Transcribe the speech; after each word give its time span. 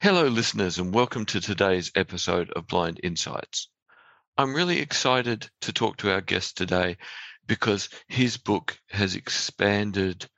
Hello, 0.00 0.28
listeners, 0.28 0.78
and 0.78 0.94
welcome 0.94 1.26
to 1.26 1.40
today's 1.40 1.90
episode 1.96 2.52
of 2.52 2.68
Blind 2.68 3.00
Insights. 3.02 3.66
I'm 4.36 4.54
really 4.54 4.78
excited 4.78 5.50
to 5.62 5.72
talk 5.72 5.96
to 5.96 6.12
our 6.12 6.20
guest 6.20 6.56
today 6.56 6.98
because 7.48 7.88
his 8.06 8.36
book 8.36 8.78
has 8.90 9.16
expanded 9.16 10.30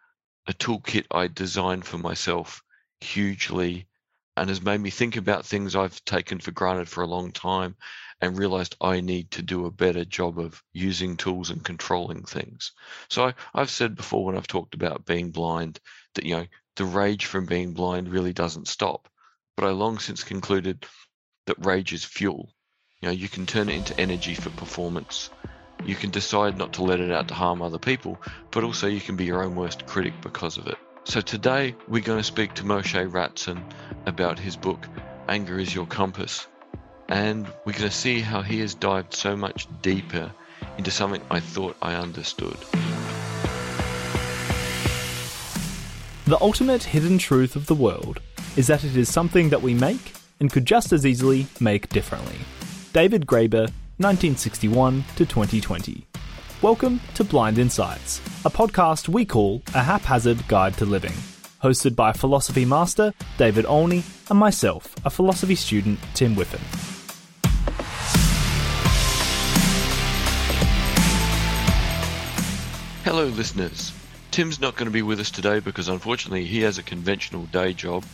a 0.47 0.55
toolkit 0.55 1.05
I 1.11 1.27
designed 1.27 1.85
for 1.85 1.99
myself 1.99 2.63
hugely 3.03 3.87
and 4.35 4.49
has 4.49 4.63
made 4.63 4.81
me 4.81 4.89
think 4.89 5.17
about 5.17 5.45
things 5.45 5.77
I've 5.77 6.03
taken 6.07 6.41
for 6.41 6.53
granted 6.53 6.89
for 6.89 7.05
a 7.05 7.07
long 7.07 7.31
time 7.31 7.77
and 8.23 8.39
realized 8.39 8.77
I 8.81 9.03
need 9.03 9.31
to 9.33 9.43
do 9.43 9.67
a 9.67 9.71
better 9.71 10.07
job 10.07 10.39
of 10.39 10.63
using 10.73 11.19
tools 11.19 11.51
and 11.51 11.63
controlling 11.63 12.23
things. 12.23 12.73
So 13.11 13.35
I've 13.53 13.69
said 13.69 13.95
before 13.95 14.25
when 14.25 14.39
I've 14.39 14.47
talked 14.47 14.75
about 14.75 15.05
being 15.05 15.33
blind 15.33 15.81
that, 16.15 16.25
you 16.25 16.35
know, 16.35 16.47
the 16.77 16.87
rage 16.87 17.27
from 17.27 17.45
being 17.45 17.75
blind 17.75 18.09
really 18.09 18.33
doesn't 18.33 18.67
stop. 18.67 19.07
But 19.61 19.69
I 19.69 19.73
long 19.73 19.99
since 19.99 20.25
concluded 20.25 20.87
that 21.45 21.67
rage 21.67 21.93
is 21.93 22.03
fuel. 22.03 22.49
You 23.03 23.09
know, 23.09 23.13
you 23.13 23.29
can 23.29 23.45
turn 23.45 23.69
it 23.69 23.75
into 23.75 24.01
energy 24.01 24.33
for 24.33 24.49
performance. 24.49 25.29
You 25.85 25.95
can 25.97 26.09
decide 26.09 26.57
not 26.57 26.73
to 26.75 26.83
let 26.83 26.99
it 26.99 27.13
out 27.13 27.29
to 27.29 27.35
harm 27.35 27.61
other 27.61 27.79
people, 27.79 28.19
but 28.53 28.65
also 28.65 28.87
you 28.87 29.03
can 29.03 29.17
be 29.17 29.27
your 29.27 29.43
own 29.45 29.55
worst 29.55 29.85
critic 29.85 30.15
because 30.23 30.57
of 30.57 30.67
it. 30.67 30.79
So 31.05 31.21
today 31.21 31.75
we're 31.89 32.01
going 32.03 32.21
to 32.21 32.25
speak 32.25 32.55
to 32.55 32.63
Moshe 32.63 33.11
Ratson 33.11 33.63
about 34.07 34.39
his 34.39 34.57
book, 34.57 34.89
Anger 35.29 35.59
is 35.59 35.75
Your 35.75 35.85
Compass. 35.85 36.47
And 37.11 37.47
we're 37.67 37.73
going 37.73 37.91
to 37.91 37.91
see 37.91 38.21
how 38.21 38.41
he 38.41 38.61
has 38.61 38.73
dived 38.73 39.13
so 39.13 39.37
much 39.37 39.67
deeper 39.83 40.33
into 40.79 40.91
something 40.91 41.21
I 41.31 41.41
thought 41.41 41.77
I 41.83 41.97
understood. 41.97 42.57
The 46.27 46.39
ultimate 46.41 46.85
hidden 46.85 47.19
truth 47.19 47.57
of 47.57 47.67
the 47.67 47.75
world 47.75 48.23
is 48.57 48.67
that 48.67 48.83
it 48.83 48.97
is 48.97 49.09
something 49.09 49.49
that 49.49 49.63
we 49.63 49.75
make 49.75 50.13
and 50.41 50.51
could 50.51 50.65
just 50.65 50.93
as 50.93 51.07
easily 51.07 51.47
make 51.61 51.89
differently. 51.91 52.37
David 52.93 53.27
Graeber, 53.27 53.71
1961 53.99 55.05
to 55.17 55.25
2020. 55.25 56.07
Welcome 56.61 57.01
to 57.15 57.23
Blind 57.23 57.59
Insights, 57.59 58.19
a 58.45 58.51
podcast 58.51 59.09
we 59.09 59.25
call 59.25 59.63
a 59.75 59.83
haphazard 59.83 60.47
guide 60.49 60.75
to 60.79 60.85
living, 60.85 61.13
hosted 61.63 61.95
by 61.95 62.13
philosophy 62.13 62.65
master 62.65 63.15
David 63.39 63.67
Olney 63.67 64.03
and 64.29 64.39
myself, 64.39 64.95
a 65.05 65.11
philosophy 65.11 65.55
student 65.55 66.01
Tim 66.15 66.35
Whiffen. 66.35 66.61
Hello, 73.05 73.27
listeners. 73.27 73.93
Tim's 74.31 74.61
not 74.61 74.77
going 74.77 74.87
to 74.87 74.93
be 74.93 75.03
with 75.03 75.21
us 75.21 75.31
today 75.31 75.61
because 75.61 75.89
unfortunately 75.89 76.45
he 76.45 76.61
has 76.61 76.79
a 76.79 76.83
conventional 76.83 77.47
day 77.47 77.73
job 77.73 78.05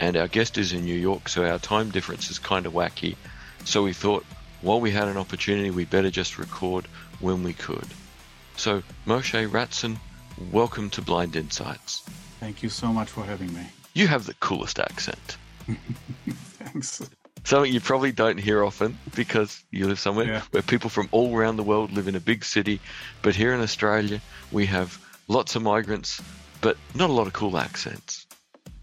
and 0.00 0.16
our 0.16 0.28
guest 0.28 0.58
is 0.58 0.72
in 0.72 0.84
New 0.84 0.96
York, 0.98 1.28
so 1.28 1.44
our 1.44 1.58
time 1.58 1.90
difference 1.90 2.30
is 2.30 2.38
kind 2.38 2.66
of 2.66 2.72
wacky. 2.72 3.16
So 3.64 3.82
we 3.82 3.92
thought, 3.92 4.24
while 4.60 4.80
we 4.80 4.90
had 4.90 5.08
an 5.08 5.16
opportunity, 5.16 5.70
we 5.70 5.84
better 5.84 6.10
just 6.10 6.38
record 6.38 6.86
when 7.20 7.42
we 7.42 7.52
could. 7.52 7.86
So, 8.56 8.82
Moshe 9.06 9.48
Ratson, 9.50 9.96
welcome 10.52 10.90
to 10.90 11.02
Blind 11.02 11.36
Insights. 11.36 12.02
Thank 12.40 12.62
you 12.62 12.68
so 12.68 12.92
much 12.92 13.08
for 13.08 13.24
having 13.24 13.52
me. 13.54 13.66
You 13.94 14.06
have 14.08 14.26
the 14.26 14.34
coolest 14.34 14.78
accent. 14.78 15.36
Thanks. 16.28 17.08
Something 17.44 17.72
you 17.72 17.80
probably 17.80 18.12
don't 18.12 18.38
hear 18.38 18.64
often 18.64 18.96
because 19.14 19.62
you 19.70 19.86
live 19.86 19.98
somewhere 19.98 20.26
Yeah. 20.26 20.42
where 20.50 20.62
people 20.62 20.88
from 20.88 21.08
all 21.12 21.36
around 21.36 21.56
the 21.56 21.62
world 21.62 21.92
live 21.92 22.08
in 22.08 22.14
a 22.14 22.20
big 22.20 22.44
city. 22.44 22.80
But 23.22 23.34
here 23.36 23.52
in 23.52 23.60
Australia, 23.60 24.20
we 24.50 24.66
have 24.66 24.98
lots 25.28 25.54
of 25.54 25.62
migrants, 25.62 26.22
but 26.62 26.76
not 26.94 27.10
a 27.10 27.12
lot 27.12 27.26
of 27.26 27.32
cool 27.34 27.58
accents. 27.58 28.23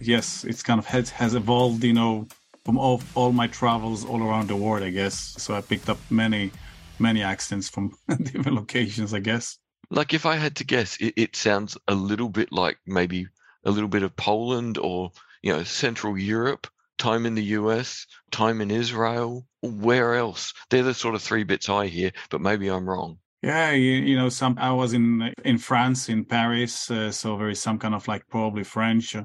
Yes, 0.02 0.44
it's 0.44 0.64
kind 0.64 0.80
of 0.80 0.86
has, 0.88 1.10
has 1.12 1.36
evolved, 1.36 1.84
you 1.84 1.94
know, 1.94 2.28
from 2.66 2.78
all, 2.78 3.02
all 3.16 3.32
my 3.32 3.48
travels 3.48 4.06
all 4.06 4.22
around 4.24 4.48
the 4.48 4.56
world, 4.56 4.84
I 4.84 4.90
guess. 4.90 5.36
So 5.38 5.54
I 5.54 5.62
picked 5.62 5.90
up 5.90 6.00
many, 6.10 6.52
many 7.00 7.22
accents 7.22 7.70
from 7.70 7.96
different 8.24 8.54
locations, 8.58 9.14
I 9.14 9.20
guess. 9.20 9.58
Like 9.90 10.14
if 10.14 10.26
I 10.26 10.38
had 10.38 10.56
to 10.58 10.64
guess, 10.64 10.98
it, 10.98 11.14
it 11.18 11.36
sounds 11.36 11.78
a 11.88 11.96
little 11.96 12.30
bit 12.30 12.52
like 12.52 12.78
maybe 12.86 13.28
a 13.66 13.72
little 13.72 13.90
bit 13.90 14.04
of 14.04 14.16
Poland 14.16 14.78
or 14.78 15.12
you 15.42 15.54
know 15.54 15.64
Central 15.64 16.18
Europe, 16.18 16.68
time 16.98 17.26
in 17.26 17.36
the 17.36 17.44
US, 17.60 18.08
time 18.32 18.62
in 18.62 18.72
Israel. 18.72 19.46
Where 19.62 20.16
else? 20.16 20.54
They're 20.70 20.84
the 20.84 20.94
sort 20.94 21.16
of 21.16 21.22
three 21.22 21.44
bits 21.44 21.70
I 21.70 21.88
hear, 21.88 22.12
but 22.30 22.42
maybe 22.42 22.70
I'm 22.70 22.90
wrong. 22.90 23.18
Yeah, 23.44 23.72
you, 23.72 23.94
you 23.94 24.16
know, 24.16 24.30
some 24.30 24.56
I 24.60 24.72
was 24.72 24.94
in 24.94 25.34
in 25.44 25.58
France, 25.58 26.10
in 26.10 26.26
Paris, 26.26 26.90
uh, 26.92 27.12
so 27.12 27.38
there 27.38 27.50
is 27.50 27.60
some 27.60 27.80
kind 27.80 27.96
of 27.96 28.08
like 28.08 28.28
probably 28.30 28.64
French, 28.64 29.16
uh, 29.16 29.24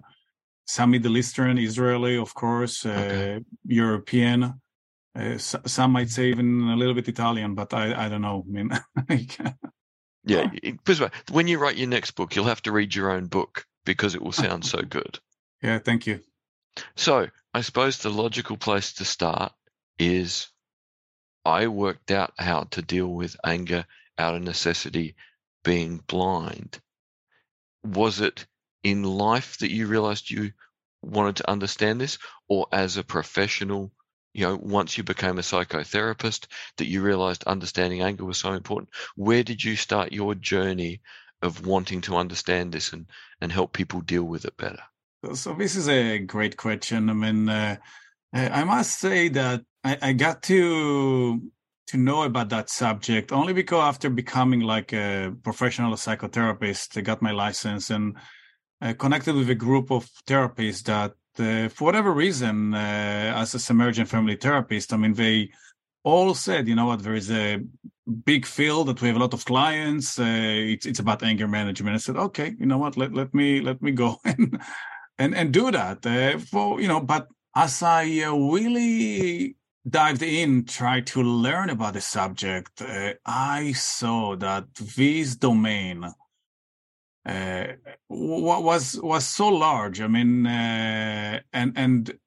some 0.66 0.90
Middle 0.90 1.16
Eastern, 1.16 1.58
Israeli, 1.58 2.16
of 2.18 2.34
course, 2.34 2.84
uh, 2.86 2.90
Okay. 2.90 3.44
European. 3.66 4.60
Uh, 5.14 5.38
some 5.38 5.92
might 5.92 6.10
say 6.10 6.28
even 6.28 6.68
a 6.68 6.76
little 6.76 6.94
bit 6.94 7.08
Italian, 7.08 7.54
but 7.54 7.72
I 7.72 8.06
I 8.06 8.08
don't 8.08 8.22
know. 8.22 8.44
I 8.46 8.50
mean, 8.52 8.70
Yeah, 10.24 10.50
it 10.62 10.78
when 11.30 11.46
you 11.46 11.58
write 11.58 11.76
your 11.76 11.88
next 11.88 12.12
book, 12.12 12.34
you'll 12.34 12.46
have 12.46 12.62
to 12.62 12.72
read 12.72 12.94
your 12.94 13.10
own 13.12 13.26
book 13.26 13.64
because 13.84 14.14
it 14.14 14.22
will 14.22 14.32
sound 14.44 14.64
so 14.64 14.82
good. 14.82 15.18
yeah. 15.62 15.78
Thank 15.78 16.06
you. 16.06 16.20
So 16.96 17.28
I 17.54 17.60
suppose 17.62 17.98
the 17.98 18.10
logical 18.10 18.56
place 18.56 18.92
to 18.94 19.04
start 19.04 19.52
is 19.98 20.48
I 21.44 21.68
worked 21.68 22.10
out 22.10 22.34
how 22.38 22.64
to 22.72 22.82
deal 22.82 23.06
with 23.06 23.36
anger 23.44 23.86
out 24.18 24.34
of 24.34 24.42
necessity 24.42 25.14
being 25.64 25.98
blind. 26.06 26.80
Was 27.84 28.20
it 28.20 28.46
in 28.86 29.02
life 29.02 29.58
that 29.58 29.72
you 29.72 29.88
realized 29.88 30.30
you 30.30 30.52
wanted 31.02 31.34
to 31.34 31.50
understand 31.50 32.00
this, 32.00 32.18
or 32.46 32.68
as 32.70 32.96
a 32.96 33.02
professional, 33.02 33.90
you 34.32 34.46
know, 34.46 34.56
once 34.62 34.96
you 34.96 35.02
became 35.02 35.38
a 35.38 35.42
psychotherapist, 35.42 36.46
that 36.76 36.86
you 36.86 37.02
realized 37.02 37.42
understanding 37.44 38.00
anger 38.00 38.24
was 38.24 38.38
so 38.38 38.52
important? 38.52 38.90
Where 39.16 39.42
did 39.42 39.64
you 39.64 39.74
start 39.74 40.12
your 40.12 40.36
journey 40.36 41.00
of 41.42 41.66
wanting 41.66 42.00
to 42.02 42.16
understand 42.16 42.70
this 42.70 42.92
and, 42.92 43.06
and 43.40 43.50
help 43.50 43.72
people 43.72 44.02
deal 44.02 44.22
with 44.22 44.44
it 44.44 44.56
better? 44.56 44.84
So 45.34 45.52
this 45.54 45.74
is 45.74 45.88
a 45.88 46.20
great 46.20 46.56
question. 46.56 47.10
I 47.10 47.14
mean, 47.14 47.48
uh, 47.48 47.78
I 48.32 48.62
must 48.62 49.00
say 49.00 49.28
that 49.30 49.64
I, 49.82 49.98
I 50.00 50.12
got 50.12 50.44
to 50.44 51.42
to 51.88 51.96
know 51.96 52.22
about 52.22 52.48
that 52.50 52.68
subject 52.68 53.32
only 53.32 53.52
because 53.52 53.80
after 53.80 54.10
becoming 54.10 54.60
like 54.60 54.92
a 54.92 55.32
professional 55.42 55.92
psychotherapist, 55.94 56.96
I 56.96 57.00
got 57.00 57.22
my 57.22 57.30
license 57.30 57.90
and 57.90 58.16
I 58.80 58.92
connected 58.92 59.34
with 59.34 59.48
a 59.50 59.54
group 59.54 59.90
of 59.90 60.08
therapists 60.26 60.84
that, 60.84 61.14
uh, 61.38 61.68
for 61.68 61.84
whatever 61.84 62.12
reason, 62.12 62.74
uh, 62.74 63.32
as 63.36 63.54
a 63.54 63.72
emergent 63.72 64.08
family 64.08 64.36
therapist, 64.36 64.92
I 64.92 64.96
mean, 64.96 65.14
they 65.14 65.50
all 66.04 66.34
said, 66.34 66.68
you 66.68 66.74
know 66.74 66.86
what, 66.86 67.02
there 67.02 67.14
is 67.14 67.30
a 67.30 67.60
big 68.24 68.46
field 68.46 68.88
that 68.88 69.00
we 69.00 69.08
have 69.08 69.16
a 69.16 69.20
lot 69.20 69.34
of 69.34 69.44
clients. 69.44 70.18
Uh, 70.18 70.24
it's 70.24 70.86
it's 70.86 71.00
about 71.00 71.22
anger 71.22 71.48
management. 71.48 71.94
I 71.94 71.98
said, 71.98 72.16
okay, 72.16 72.54
you 72.58 72.66
know 72.66 72.78
what, 72.78 72.96
let 72.96 73.12
let 73.12 73.34
me 73.34 73.60
let 73.60 73.82
me 73.82 73.92
go 73.92 74.18
and 74.24 74.60
and 75.18 75.34
and 75.34 75.52
do 75.52 75.70
that 75.70 76.04
uh, 76.06 76.38
for 76.38 76.80
you 76.80 76.88
know 76.88 77.00
but 77.00 77.28
as 77.54 77.82
i 77.82 78.04
uh, 78.22 78.34
really 78.34 79.56
dived 79.88 80.22
in 80.22 80.64
tried 80.64 81.06
to 81.06 81.22
learn 81.22 81.70
about 81.70 81.94
the 81.94 82.00
subject 82.00 82.82
uh, 82.82 83.12
i 83.24 83.72
saw 83.72 84.36
that 84.36 84.64
this 84.74 85.36
domain 85.36 86.04
uh, 87.26 87.66
was 88.08 89.00
was 89.02 89.26
so 89.26 89.48
large 89.48 90.00
i 90.00 90.06
mean 90.06 90.46
uh, 90.46 91.40
and 91.52 91.72
and 91.76 92.18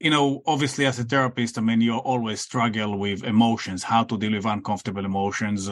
you 0.00 0.10
know 0.10 0.42
obviously 0.46 0.86
as 0.86 0.98
a 0.98 1.04
therapist 1.04 1.56
i 1.56 1.60
mean 1.60 1.80
you 1.80 1.94
always 1.96 2.40
struggle 2.40 2.98
with 2.98 3.22
emotions 3.24 3.82
how 3.84 4.02
to 4.04 4.18
deal 4.18 4.32
with 4.32 4.44
uncomfortable 4.44 5.04
emotions. 5.04 5.70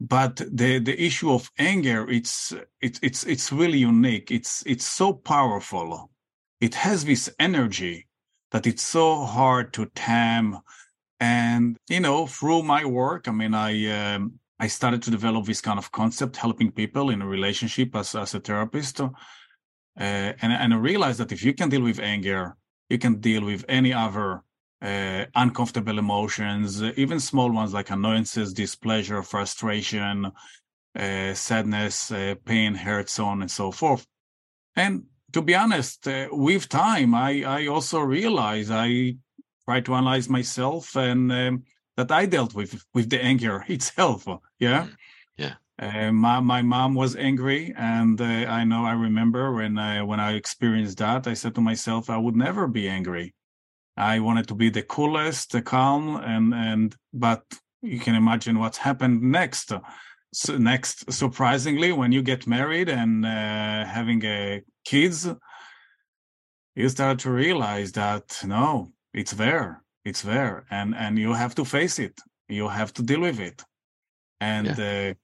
But 0.00 0.36
the 0.36 0.78
the 0.78 0.96
issue 0.98 1.30
of 1.32 1.50
anger 1.58 2.08
it's 2.10 2.54
it's 2.80 2.98
it's 3.02 3.24
it's 3.24 3.52
really 3.52 3.78
unique. 3.78 4.30
It's 4.30 4.62
it's 4.66 4.86
so 4.86 5.12
powerful. 5.12 6.10
It 6.60 6.74
has 6.76 7.04
this 7.04 7.28
energy 7.38 8.06
that 8.52 8.66
it's 8.66 8.82
so 8.82 9.24
hard 9.24 9.74
to 9.74 9.90
tame. 9.94 10.58
And 11.20 11.76
you 11.88 12.00
know 12.00 12.26
through 12.26 12.62
my 12.62 12.84
work 12.84 13.26
i 13.28 13.32
mean 13.32 13.54
i 13.54 14.14
um, 14.14 14.38
i 14.58 14.66
started 14.66 15.02
to 15.02 15.10
develop 15.10 15.44
this 15.44 15.60
kind 15.60 15.78
of 15.78 15.92
concept 15.92 16.36
helping 16.36 16.70
people 16.70 17.10
in 17.10 17.22
a 17.22 17.26
relationship 17.26 17.94
as 17.94 18.14
as 18.14 18.34
a 18.34 18.40
therapist 18.40 19.00
uh, 19.00 19.10
and 19.96 20.52
and 20.52 20.74
i 20.74 20.76
realized 20.76 21.18
that 21.20 21.32
if 21.32 21.42
you 21.44 21.54
can 21.54 21.68
deal 21.68 21.82
with 21.82 22.00
anger 22.00 22.56
you 22.88 22.98
can 22.98 23.20
deal 23.20 23.44
with 23.44 23.64
any 23.68 23.92
other 23.92 24.42
uh, 24.82 25.24
uncomfortable 25.34 25.98
emotions, 25.98 26.82
even 26.82 27.18
small 27.18 27.50
ones 27.50 27.72
like 27.72 27.90
annoyances, 27.90 28.52
displeasure, 28.52 29.22
frustration, 29.22 30.30
uh, 30.94 31.34
sadness, 31.34 32.10
uh, 32.10 32.34
pain, 32.44 32.74
hurt, 32.74 33.08
so 33.08 33.24
on 33.26 33.42
and 33.42 33.50
so 33.50 33.70
forth. 33.70 34.06
And 34.74 35.04
to 35.32 35.42
be 35.42 35.54
honest, 35.54 36.06
uh, 36.06 36.28
with 36.30 36.68
time, 36.68 37.14
I, 37.14 37.42
I 37.44 37.66
also 37.66 38.00
realized 38.00 38.70
I 38.70 39.16
tried 39.64 39.86
to 39.86 39.94
analyze 39.94 40.28
myself 40.28 40.94
and 40.96 41.32
um, 41.32 41.64
that 41.96 42.10
I 42.10 42.26
dealt 42.26 42.54
with 42.54 42.84
with 42.94 43.10
the 43.10 43.22
anger 43.22 43.64
itself. 43.68 44.26
Yeah. 44.58 44.84
Mm, 44.84 44.96
yeah. 45.36 45.54
Uh, 45.78 46.12
my 46.12 46.40
my 46.40 46.62
mom 46.62 46.94
was 46.94 47.16
angry, 47.16 47.74
and 47.76 48.20
uh, 48.20 48.24
I 48.24 48.64
know 48.64 48.84
I 48.84 48.92
remember 48.92 49.52
when 49.52 49.78
I 49.78 50.02
when 50.02 50.20
I 50.20 50.32
experienced 50.32 50.98
that, 50.98 51.26
I 51.26 51.34
said 51.34 51.54
to 51.56 51.60
myself, 51.60 52.08
I 52.08 52.16
would 52.16 52.36
never 52.36 52.66
be 52.66 52.88
angry. 52.88 53.34
I 53.96 54.20
wanted 54.20 54.48
to 54.48 54.54
be 54.54 54.70
the 54.70 54.82
coolest, 54.82 55.52
the 55.52 55.62
calm, 55.62 56.16
and 56.16 56.54
and 56.54 56.96
but 57.12 57.42
you 57.82 57.98
can 57.98 58.14
imagine 58.14 58.58
what's 58.58 58.78
happened 58.78 59.22
next. 59.22 59.72
So 60.32 60.58
next, 60.58 61.10
surprisingly, 61.12 61.92
when 61.92 62.12
you 62.12 62.22
get 62.22 62.46
married 62.46 62.88
and 62.88 63.24
uh, 63.24 63.84
having 63.84 64.24
a 64.24 64.62
kids, 64.84 65.28
you 66.74 66.88
start 66.88 67.18
to 67.20 67.30
realize 67.30 67.92
that 67.92 68.38
no, 68.44 68.92
it's 69.14 69.32
there, 69.32 69.82
it's 70.06 70.22
there, 70.22 70.64
and 70.70 70.94
and 70.94 71.18
you 71.18 71.34
have 71.34 71.54
to 71.56 71.64
face 71.64 71.98
it. 71.98 72.20
You 72.48 72.68
have 72.68 72.92
to 72.94 73.02
deal 73.02 73.20
with 73.20 73.40
it. 73.40 73.62
And 74.40 74.66
yeah. 74.66 75.10
uh, 75.10 75.14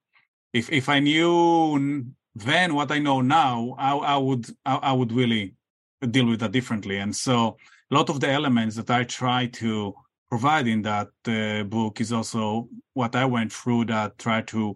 if 0.52 0.70
if 0.70 0.88
I 0.88 0.98
knew 0.98 2.04
then 2.34 2.74
what 2.74 2.90
I 2.90 2.98
know 2.98 3.20
now, 3.20 3.74
I, 3.78 3.92
I 4.14 4.16
would 4.16 4.46
I, 4.64 4.74
I 4.76 4.92
would 4.92 5.12
really 5.12 5.54
deal 6.10 6.26
with 6.26 6.40
that 6.40 6.52
differently. 6.52 6.98
And 6.98 7.14
so 7.14 7.56
a 7.90 7.94
lot 7.94 8.10
of 8.10 8.20
the 8.20 8.30
elements 8.30 8.76
that 8.76 8.90
I 8.90 9.04
try 9.04 9.46
to 9.46 9.94
provide 10.30 10.66
in 10.66 10.82
that 10.82 11.10
uh, 11.26 11.62
book 11.64 12.00
is 12.00 12.12
also 12.12 12.68
what 12.94 13.14
I 13.14 13.24
went 13.24 13.52
through 13.52 13.84
that 13.86 14.18
try 14.18 14.40
to 14.42 14.74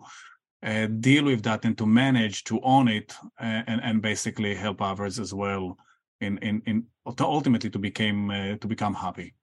uh, 0.62 0.86
deal 0.86 1.24
with 1.24 1.42
that 1.44 1.64
and 1.64 1.76
to 1.78 1.86
manage 1.86 2.44
to 2.44 2.60
own 2.62 2.88
it 2.88 3.14
uh, 3.40 3.62
and 3.66 3.80
and 3.82 4.02
basically 4.02 4.54
help 4.54 4.82
others 4.82 5.18
as 5.18 5.32
well 5.32 5.76
in 6.20 6.38
in 6.38 6.62
in 6.66 6.86
ultimately 7.20 7.70
to 7.70 7.78
become 7.78 8.30
uh, 8.30 8.56
to 8.60 8.68
become 8.68 8.94
happy. 8.94 9.34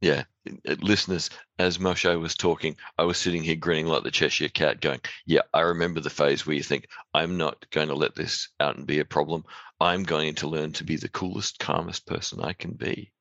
Yeah, 0.00 0.24
uh, 0.66 0.76
listeners, 0.80 1.28
as 1.58 1.78
Moshe 1.78 2.18
was 2.20 2.34
talking, 2.34 2.76
I 2.96 3.04
was 3.04 3.18
sitting 3.18 3.42
here 3.42 3.56
grinning 3.56 3.86
like 3.86 4.02
the 4.02 4.10
Cheshire 4.10 4.48
cat, 4.48 4.80
going, 4.80 5.00
Yeah, 5.26 5.42
I 5.52 5.60
remember 5.60 6.00
the 6.00 6.10
phase 6.10 6.46
where 6.46 6.56
you 6.56 6.62
think, 6.62 6.88
I'm 7.12 7.36
not 7.36 7.68
going 7.70 7.88
to 7.88 7.94
let 7.94 8.14
this 8.14 8.48
out 8.60 8.76
and 8.76 8.86
be 8.86 9.00
a 9.00 9.04
problem. 9.04 9.44
I'm 9.78 10.02
going 10.04 10.36
to 10.36 10.48
learn 10.48 10.72
to 10.74 10.84
be 10.84 10.96
the 10.96 11.08
coolest, 11.08 11.58
calmest 11.58 12.06
person 12.06 12.40
I 12.42 12.54
can 12.54 12.72
be. 12.72 13.12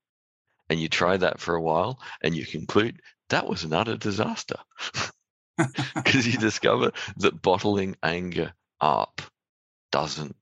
And 0.69 0.79
you 0.79 0.89
try 0.89 1.17
that 1.17 1.39
for 1.39 1.55
a 1.55 1.61
while 1.61 1.99
and 2.21 2.35
you 2.35 2.45
conclude, 2.45 3.01
That 3.29 3.47
was 3.47 3.63
an 3.63 3.73
utter 3.73 3.97
disaster. 3.97 4.57
Because 5.95 6.25
you 6.25 6.37
discover 6.37 6.91
that 7.17 7.41
bottling 7.41 7.95
anger 8.01 8.53
up 8.81 9.21
doesn't 9.91 10.35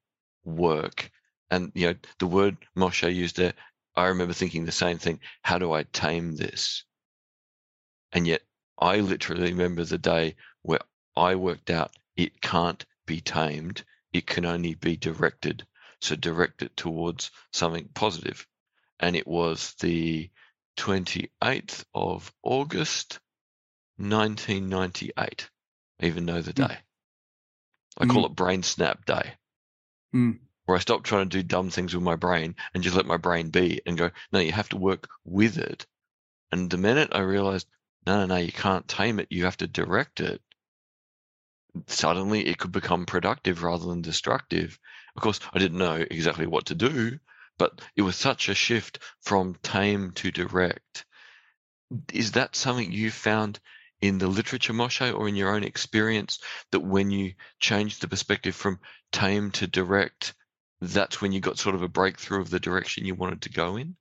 work. 0.46 1.12
And, 1.52 1.72
you 1.76 1.88
know, 1.88 1.96
the 2.20 2.28
word 2.28 2.58
Moshe 2.78 3.14
used 3.14 3.38
there, 3.38 3.54
I 3.98 4.08
remember 4.10 4.34
thinking 4.34 4.64
the 4.64 4.72
same 4.72 5.00
thing. 5.00 5.20
How 5.42 5.58
do 5.58 5.74
I 5.74 5.82
tame 5.82 6.36
this? 6.36 6.84
And 8.12 8.28
yet 8.28 8.44
I 8.78 9.00
literally 9.00 9.52
remember 9.52 9.84
the 9.84 9.98
day 9.98 10.36
where 10.62 10.82
I 11.16 11.34
worked 11.36 11.72
out 11.72 11.96
it 12.16 12.40
can't 12.40 12.86
be 13.08 13.22
tamed. 13.22 13.84
It 14.14 14.28
can 14.28 14.46
only 14.46 14.76
be 14.76 14.98
directed. 14.98 15.66
So 16.00 16.16
direct 16.16 16.62
it 16.62 16.78
towards 16.78 17.32
something 17.52 17.90
positive. 17.96 18.48
And 19.00 19.16
it 19.16 19.28
was 19.28 19.74
the 19.80 20.30
28th 20.78 21.84
of 21.96 22.32
August, 22.44 23.20
1998. 23.98 25.50
even 26.02 26.26
know 26.26 26.42
the 26.44 26.52
hmm. 26.52 26.68
day. 26.68 26.78
Mm. 26.78 26.78
I 27.98 28.06
call 28.06 28.24
mm. 28.24 28.26
it 28.28 28.36
Brain 28.36 28.62
Snap 28.62 29.06
Day. 29.06 29.34
Mm 30.14 30.40
where 30.68 30.78
I 30.78 30.82
stop 30.82 31.04
trying 31.04 31.30
to 31.30 31.38
do 31.38 31.44
dumb 31.44 31.72
things 31.72 31.96
with 31.96 32.04
my 32.04 32.18
brain 32.18 32.56
and 32.74 32.84
just 32.84 32.96
let 32.96 33.06
my 33.06 33.18
brain 33.18 33.50
be 33.50 33.82
and 33.86 33.98
go, 33.98 34.12
no, 34.32 34.40
you 34.40 34.52
have 34.52 34.70
to 34.70 34.78
work 34.78 35.08
with 35.24 35.58
it. 35.58 35.88
And 36.52 36.70
the 36.70 36.78
minute 36.78 37.10
I 37.14 37.22
realized, 37.22 37.68
no, 38.06 38.20
no, 38.20 38.26
no, 38.28 38.36
you 38.36 38.52
can't 38.52 38.88
tame 38.88 39.20
it, 39.20 39.28
you 39.32 39.46
have 39.46 39.58
to 39.58 39.68
direct 39.68 40.20
it, 40.20 40.42
suddenly 41.88 42.46
it 42.46 42.58
could 42.58 42.72
become 42.72 43.06
productive 43.06 43.64
rather 43.64 43.86
than 43.86 44.02
destructive. 44.02 44.78
Of 45.16 45.22
course, 45.22 45.40
I 45.54 45.60
didn't 45.60 45.78
know 45.78 45.96
exactly 45.96 46.48
what 46.48 46.66
to 46.68 46.76
do, 46.76 47.20
but 47.58 47.82
it 47.96 48.02
was 48.02 48.16
such 48.16 48.50
a 48.50 48.56
shift 48.56 49.00
from 49.22 49.56
tame 49.64 50.12
to 50.14 50.32
direct. 50.32 51.06
Is 52.14 52.34
that 52.34 52.56
something 52.56 52.92
you 52.92 53.10
found 53.12 53.60
in 54.02 54.18
the 54.18 54.28
literature, 54.28 54.74
Moshe, 54.74 55.14
or 55.14 55.28
in 55.28 55.36
your 55.36 55.56
own 55.56 55.64
experience 55.64 56.40
that 56.72 56.82
when 56.82 57.10
you 57.10 57.34
change 57.60 58.00
the 58.00 58.08
perspective 58.08 58.56
from 58.56 58.80
tame 59.12 59.52
to 59.52 59.68
direct, 59.68 60.34
that's 60.82 61.22
when 61.22 61.32
you 61.32 61.40
got 61.40 61.58
sort 61.58 61.76
of 61.76 61.82
a 61.82 61.88
breakthrough 61.88 62.42
of 62.42 62.50
the 62.50 62.60
direction 62.60 63.06
you 63.06 63.16
wanted 63.16 63.42
to 63.44 63.50
go 63.50 63.78
in? 63.78 63.96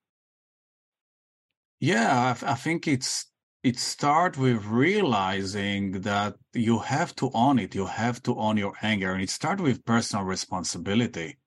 Yeah, 1.80 2.34
I, 2.42 2.52
I 2.52 2.54
think 2.54 2.86
it's 2.88 3.26
it 3.62 3.78
starts 3.78 4.38
with 4.38 4.64
realizing 4.66 6.02
that 6.02 6.36
you 6.52 6.78
have 6.78 7.16
to 7.16 7.30
own 7.34 7.58
it. 7.58 7.74
You 7.74 7.86
have 7.86 8.22
to 8.22 8.38
own 8.38 8.56
your 8.56 8.74
anger, 8.80 9.12
and 9.12 9.22
it 9.22 9.30
starts 9.30 9.60
with 9.60 9.84
personal 9.84 10.24
responsibility. 10.24 11.38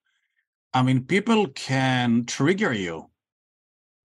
I 0.74 0.84
mean, 0.84 1.06
people 1.06 1.48
can 1.48 2.26
trigger 2.26 2.74
you, 2.74 3.10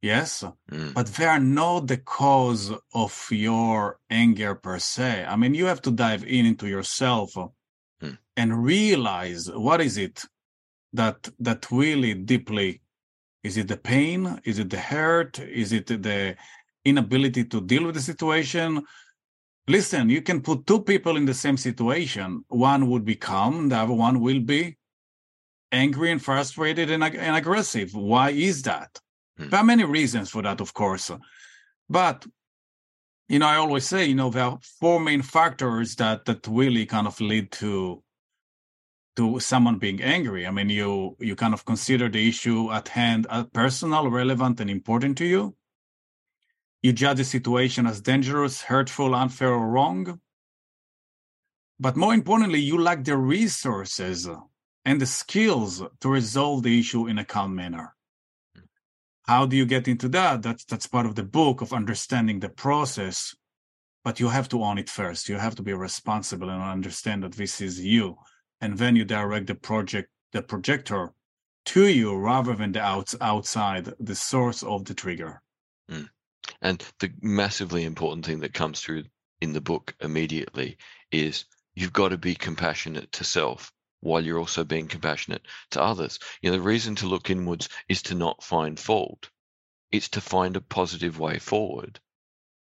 yes, 0.01 0.45
mm. 0.71 0.95
but 0.95 1.07
they 1.09 1.27
are 1.27 1.41
not 1.41 1.89
the 1.89 1.99
cause 1.99 2.73
of 2.95 3.27
your 3.31 3.99
anger 4.09 4.55
per 4.55 4.79
se. 4.79 5.27
I 5.29 5.37
mean, 5.37 5.55
you 5.55 5.67
have 5.67 5.83
to 5.83 5.91
dive 5.91 6.25
in 6.25 6.47
into 6.47 6.69
yourself 6.69 7.35
mm. 7.35 8.19
and 8.37 8.65
realize 8.65 9.51
what 9.51 9.81
is 9.81 9.99
it 9.99 10.25
that 10.95 11.29
that 11.41 11.71
really 11.71 12.15
deeply. 12.15 12.81
Is 13.43 13.59
it 13.59 13.69
the 13.69 13.77
pain? 13.77 14.41
Is 14.45 14.59
it 14.59 14.71
the 14.71 14.81
hurt? 14.81 15.39
Is 15.39 15.73
it 15.73 15.87
the 15.89 16.37
inability 16.85 17.45
to 17.45 17.61
deal 17.61 17.85
with 17.85 17.97
the 17.97 18.01
situation? 18.01 18.83
Listen 19.67 20.09
you 20.09 20.23
can 20.23 20.41
put 20.41 20.67
two 20.67 20.83
people 20.83 21.17
in 21.17 21.27
the 21.27 21.35
same 21.35 21.57
situation. 21.57 22.45
One 22.49 22.89
would 22.91 23.05
be 23.05 23.17
calm 23.17 23.69
the 23.69 23.77
other 23.77 23.93
one 23.93 24.21
will 24.21 24.41
be 24.41 24.77
angry 25.73 26.11
and 26.13 26.23
frustrated 26.23 26.91
and, 26.91 27.03
and 27.05 27.37
aggressive. 27.37 27.95
Why 27.95 28.31
is 28.31 28.63
that? 28.63 28.91
Hmm. 29.37 29.49
there 29.49 29.61
are 29.61 29.65
many 29.65 29.85
reasons 29.85 30.31
for 30.31 30.43
that 30.43 30.61
of 30.61 30.73
course. 30.73 31.11
But 31.89 32.25
you 33.29 33.39
know 33.39 33.47
i 33.47 33.57
always 33.57 33.87
say 33.87 34.05
you 34.05 34.15
know 34.15 34.29
there 34.31 34.45
are 34.45 34.59
four 34.81 35.01
main 35.01 35.23
factors 35.23 35.97
that 35.97 36.25
that 36.27 36.47
really 36.47 36.85
kind 36.85 37.07
of 37.07 37.19
lead 37.21 37.51
to 37.51 38.04
to 39.17 39.39
someone 39.41 39.79
being 39.79 40.03
angry. 40.03 40.47
I 40.47 40.51
mean, 40.51 40.71
you 40.71 41.17
you 41.21 41.37
kind 41.37 41.55
of 41.55 41.65
consider 41.65 42.09
the 42.09 42.29
issue 42.29 42.73
at 42.73 42.89
hand 42.89 43.27
as 43.31 43.47
personal, 43.53 44.11
relevant, 44.11 44.61
and 44.61 44.71
important 44.71 45.19
to 45.19 45.25
you. 45.25 45.57
You 46.83 46.93
judge 46.93 47.19
the 47.19 47.25
situation 47.25 47.87
as 47.87 48.01
dangerous, 48.01 48.63
hurtful, 48.63 49.15
unfair, 49.15 49.53
or 49.53 49.69
wrong. 49.69 50.21
But 51.79 51.97
more 51.97 52.15
importantly, 52.15 52.61
you 52.61 52.79
lack 52.79 53.05
the 53.05 53.17
resources 53.17 54.29
and 54.85 55.01
the 55.01 55.07
skills 55.07 55.83
to 56.01 56.09
resolve 56.09 56.63
the 56.63 56.79
issue 56.79 57.07
in 57.07 57.19
a 57.19 57.25
calm 57.25 57.55
manner. 57.55 57.95
How 59.23 59.47
do 59.47 59.57
you 59.57 59.65
get 59.65 59.89
into 59.89 60.09
that? 60.11 60.43
That's 60.43 60.65
that's 60.65 60.87
part 60.87 61.07
of 61.07 61.15
the 61.15 61.23
book 61.23 61.63
of 61.63 61.73
understanding 61.73 62.41
the 62.41 62.51
process. 62.51 63.35
But 64.03 64.21
you 64.21 64.29
have 64.29 64.51
to 64.51 64.63
own 64.63 64.77
it 64.77 64.91
first. 64.91 65.31
You 65.31 65.39
have 65.39 65.55
to 65.55 65.63
be 65.63 65.73
responsible 65.73 66.51
and 66.51 66.63
understand 66.63 67.23
that 67.23 67.33
this 67.33 67.63
is 67.63 67.81
you 67.81 68.19
and 68.65 68.79
then 68.79 68.97
you 68.97 69.05
direct 69.05 69.47
the 69.47 69.55
project 69.55 70.09
the 70.33 70.41
projector 70.41 71.13
to 71.67 71.87
you 71.87 72.17
rather 72.17 72.55
than 72.55 72.73
the 72.73 72.81
outs 72.81 73.15
outside 73.21 73.93
the 74.01 74.15
source 74.15 74.63
of 74.63 74.87
the 74.87 74.95
trigger. 74.95 75.43
Mm. 75.91 76.09
And 76.63 76.83
the 76.99 77.13
massively 77.21 77.85
important 77.85 78.25
thing 78.25 78.41
that 78.41 78.55
comes 78.55 78.81
through 78.81 79.05
in 79.43 79.53
the 79.53 79.61
book 79.61 79.95
immediately 80.01 80.79
is 81.13 81.45
you've 81.75 81.93
got 81.93 82.09
to 82.09 82.17
be 82.17 82.35
compassionate 82.35 83.13
to 83.13 83.25
self 83.25 83.71
while 84.01 84.25
you're 84.25 84.39
also 84.39 84.65
being 84.65 84.89
compassionate 84.89 85.43
to 85.73 85.83
others. 85.83 86.19
You 86.41 86.51
know, 86.51 86.57
the 86.57 86.63
reason 86.63 86.95
to 86.97 87.07
look 87.07 87.29
inwards 87.29 87.69
is 87.91 88.01
to 88.05 88.15
not 88.15 88.43
find 88.43 88.81
fault. 88.81 89.29
It's 89.93 90.09
to 90.11 90.23
find 90.23 90.57
a 90.57 90.63
positive 90.63 91.19
way 91.19 91.39
forward. 91.39 92.01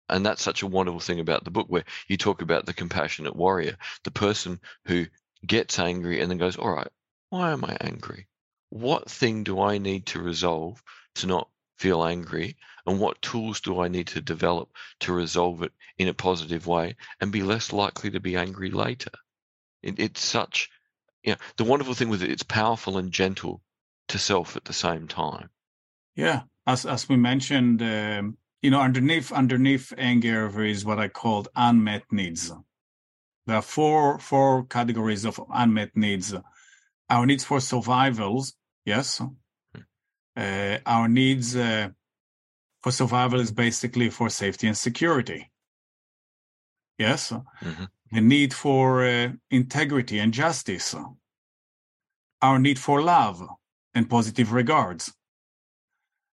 And 0.10 0.26
that's 0.26 0.44
such 0.44 0.64
a 0.64 0.68
wonderful 0.68 1.00
thing 1.00 1.22
about 1.22 1.46
the 1.46 1.52
book 1.52 1.68
where 1.70 1.86
you 2.10 2.18
talk 2.18 2.42
about 2.42 2.66
the 2.66 2.74
compassionate 2.74 3.38
warrior, 3.38 3.78
the 4.04 4.12
person 4.12 4.60
who 4.86 5.06
gets 5.46 5.80
angry 5.80 6.22
and 6.22 6.30
then 6.30 6.38
goes, 6.38 6.58
all 6.58 6.72
right, 6.72 6.92
why 7.30 7.52
am 7.52 7.66
I 7.66 7.78
angry? 7.82 8.28
What 8.70 9.10
thing 9.10 9.44
do 9.44 9.62
I 9.62 9.78
need 9.78 10.06
to 10.08 10.22
resolve 10.22 10.82
to 11.16 11.28
not 11.28 11.50
feel 11.78 12.04
angry? 12.04 12.58
And 12.86 13.00
what 13.00 13.22
tools 13.22 13.62
do 13.62 13.80
I 13.80 13.88
need 13.88 14.08
to 14.08 14.22
develop 14.22 14.70
to 15.02 15.14
resolve 15.14 15.64
it 15.64 15.72
in 15.98 16.08
a 16.08 16.14
positive 16.14 16.68
way 16.68 16.96
and 17.22 17.32
be 17.32 17.44
less 17.44 17.72
likely 17.72 18.12
to 18.12 18.20
be 18.20 18.36
angry 18.36 18.72
later? 18.72 19.12
It, 19.82 20.00
it's 20.00 20.22
such, 20.22 20.70
you 21.24 21.34
know, 21.34 21.38
the 21.58 21.64
wonderful 21.64 21.94
thing 21.94 22.10
with 22.10 22.24
it, 22.24 22.32
it's 22.32 22.44
powerful 22.44 22.98
and 22.98 23.12
gentle 23.12 23.62
to 24.10 24.20
self 24.20 24.56
at 24.56 24.66
the 24.66 24.74
same 24.74 25.08
time. 25.08 25.50
Yeah, 26.16 26.44
as 26.68 26.86
as 26.86 27.10
we 27.10 27.16
mentioned, 27.16 27.82
um, 27.82 28.38
you 28.62 28.70
know, 28.70 28.82
underneath 28.82 29.32
underneath 29.32 29.94
anger 29.98 30.64
is 30.64 30.86
what 30.86 31.00
I 31.00 31.08
called 31.08 31.50
unmet 31.56 32.04
needs. 32.12 32.52
There 33.46 33.56
are 33.58 33.62
four 33.62 34.20
four 34.20 34.66
categories 34.66 35.26
of 35.26 35.40
unmet 35.54 35.96
needs. 35.96 36.34
Our 37.10 37.26
needs 37.26 37.44
for 37.44 37.60
survivals, 37.60 38.54
yes. 38.86 39.22
Uh, 40.36 40.78
our 40.86 41.08
needs 41.08 41.56
uh, 41.56 41.90
for 42.82 42.92
survival 42.92 43.40
is 43.40 43.52
basically 43.52 44.10
for 44.10 44.30
safety 44.30 44.68
and 44.68 44.78
security. 44.78 45.52
Yes. 46.98 47.32
Mm-hmm. 47.32 47.86
the 48.14 48.22
need 48.22 48.54
for 48.54 49.04
uh, 49.04 49.32
integrity 49.50 50.20
and 50.20 50.34
justice, 50.34 50.96
our 52.42 52.60
need 52.60 52.78
for 52.78 53.02
love 53.02 53.42
and 53.96 54.10
positive 54.10 54.54
regards. 54.54 55.14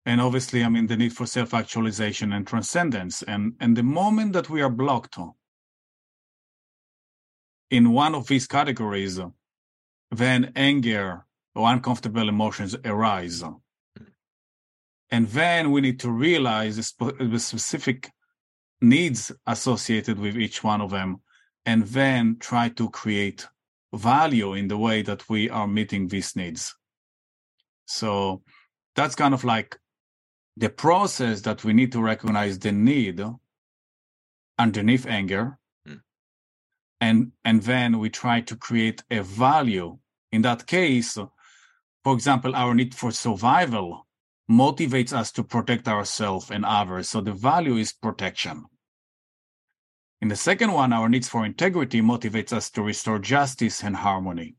And 0.06 0.20
obviously, 0.22 0.64
I 0.64 0.70
mean, 0.70 0.88
the 0.88 0.98
need 0.98 1.14
for 1.14 1.26
self 1.26 1.54
actualization 1.54 2.34
and 2.34 2.48
transcendence. 2.48 3.24
And, 3.24 3.54
and 3.60 3.76
the 3.78 3.84
moment 3.84 4.34
that 4.34 4.50
we 4.50 4.62
are 4.62 4.70
blocked 4.70 5.18
in 7.70 7.92
one 7.92 8.16
of 8.16 8.28
these 8.28 8.48
categories, 8.48 9.20
then 10.12 10.52
anger 10.56 11.26
or 11.56 11.72
uncomfortable 11.72 12.30
emotions 12.30 12.76
arise. 12.86 13.44
And 15.10 15.28
then 15.28 15.72
we 15.72 15.82
need 15.82 16.00
to 16.02 16.12
realize 16.12 16.76
the, 16.76 17.14
the 17.20 17.40
specific 17.40 18.12
needs 18.82 19.32
associated 19.46 20.20
with 20.20 20.38
each 20.38 20.64
one 20.64 20.82
of 20.82 20.92
them, 20.92 21.22
and 21.66 21.84
then 21.84 22.38
try 22.40 22.70
to 22.70 22.90
create 22.90 23.48
value 23.94 24.54
in 24.54 24.68
the 24.68 24.78
way 24.78 25.02
that 25.02 25.28
we 25.30 25.50
are 25.50 25.68
meeting 25.68 26.08
these 26.08 26.36
needs. 26.36 26.76
So 27.86 28.44
that's 28.96 29.16
kind 29.16 29.34
of 29.34 29.44
like 29.44 29.78
the 30.58 30.70
process 30.70 31.42
that 31.42 31.64
we 31.64 31.74
need 31.74 31.92
to 31.94 32.02
recognize 32.02 32.60
the 32.60 32.72
need 32.72 33.22
underneath 34.60 35.06
anger. 35.06 35.58
And 37.00 37.32
and 37.44 37.62
then 37.63 38.00
we 38.00 38.10
try 38.10 38.42
to 38.42 38.56
create 38.56 39.04
a 39.12 39.22
value. 39.22 39.98
In 40.32 40.42
that 40.44 40.68
case 40.68 41.18
for 42.04 42.13
example 42.13 42.56
our 42.56 42.74
need 42.74 42.96
for 42.96 43.12
survival 43.12 44.08
motivates 44.50 45.13
us 45.13 45.32
to 45.34 45.44
protect 45.44 45.88
ourselves 45.88 46.51
and 46.51 46.66
others. 46.66 47.10
So 47.10 47.22
the 47.22 47.34
value 47.34 47.75
is 47.75 47.94
protection. 47.94 48.66
In 50.22 50.30
the 50.30 50.36
second 50.36 50.72
one 50.72 50.94
our 50.94 51.10
needs 51.10 51.27
for 51.27 51.46
integrity 51.46 52.01
motivates 52.01 52.54
us 52.54 52.70
to 52.72 52.82
restore 52.82 53.20
justice 53.20 53.84
and 53.84 53.96
harmony. 53.96 54.56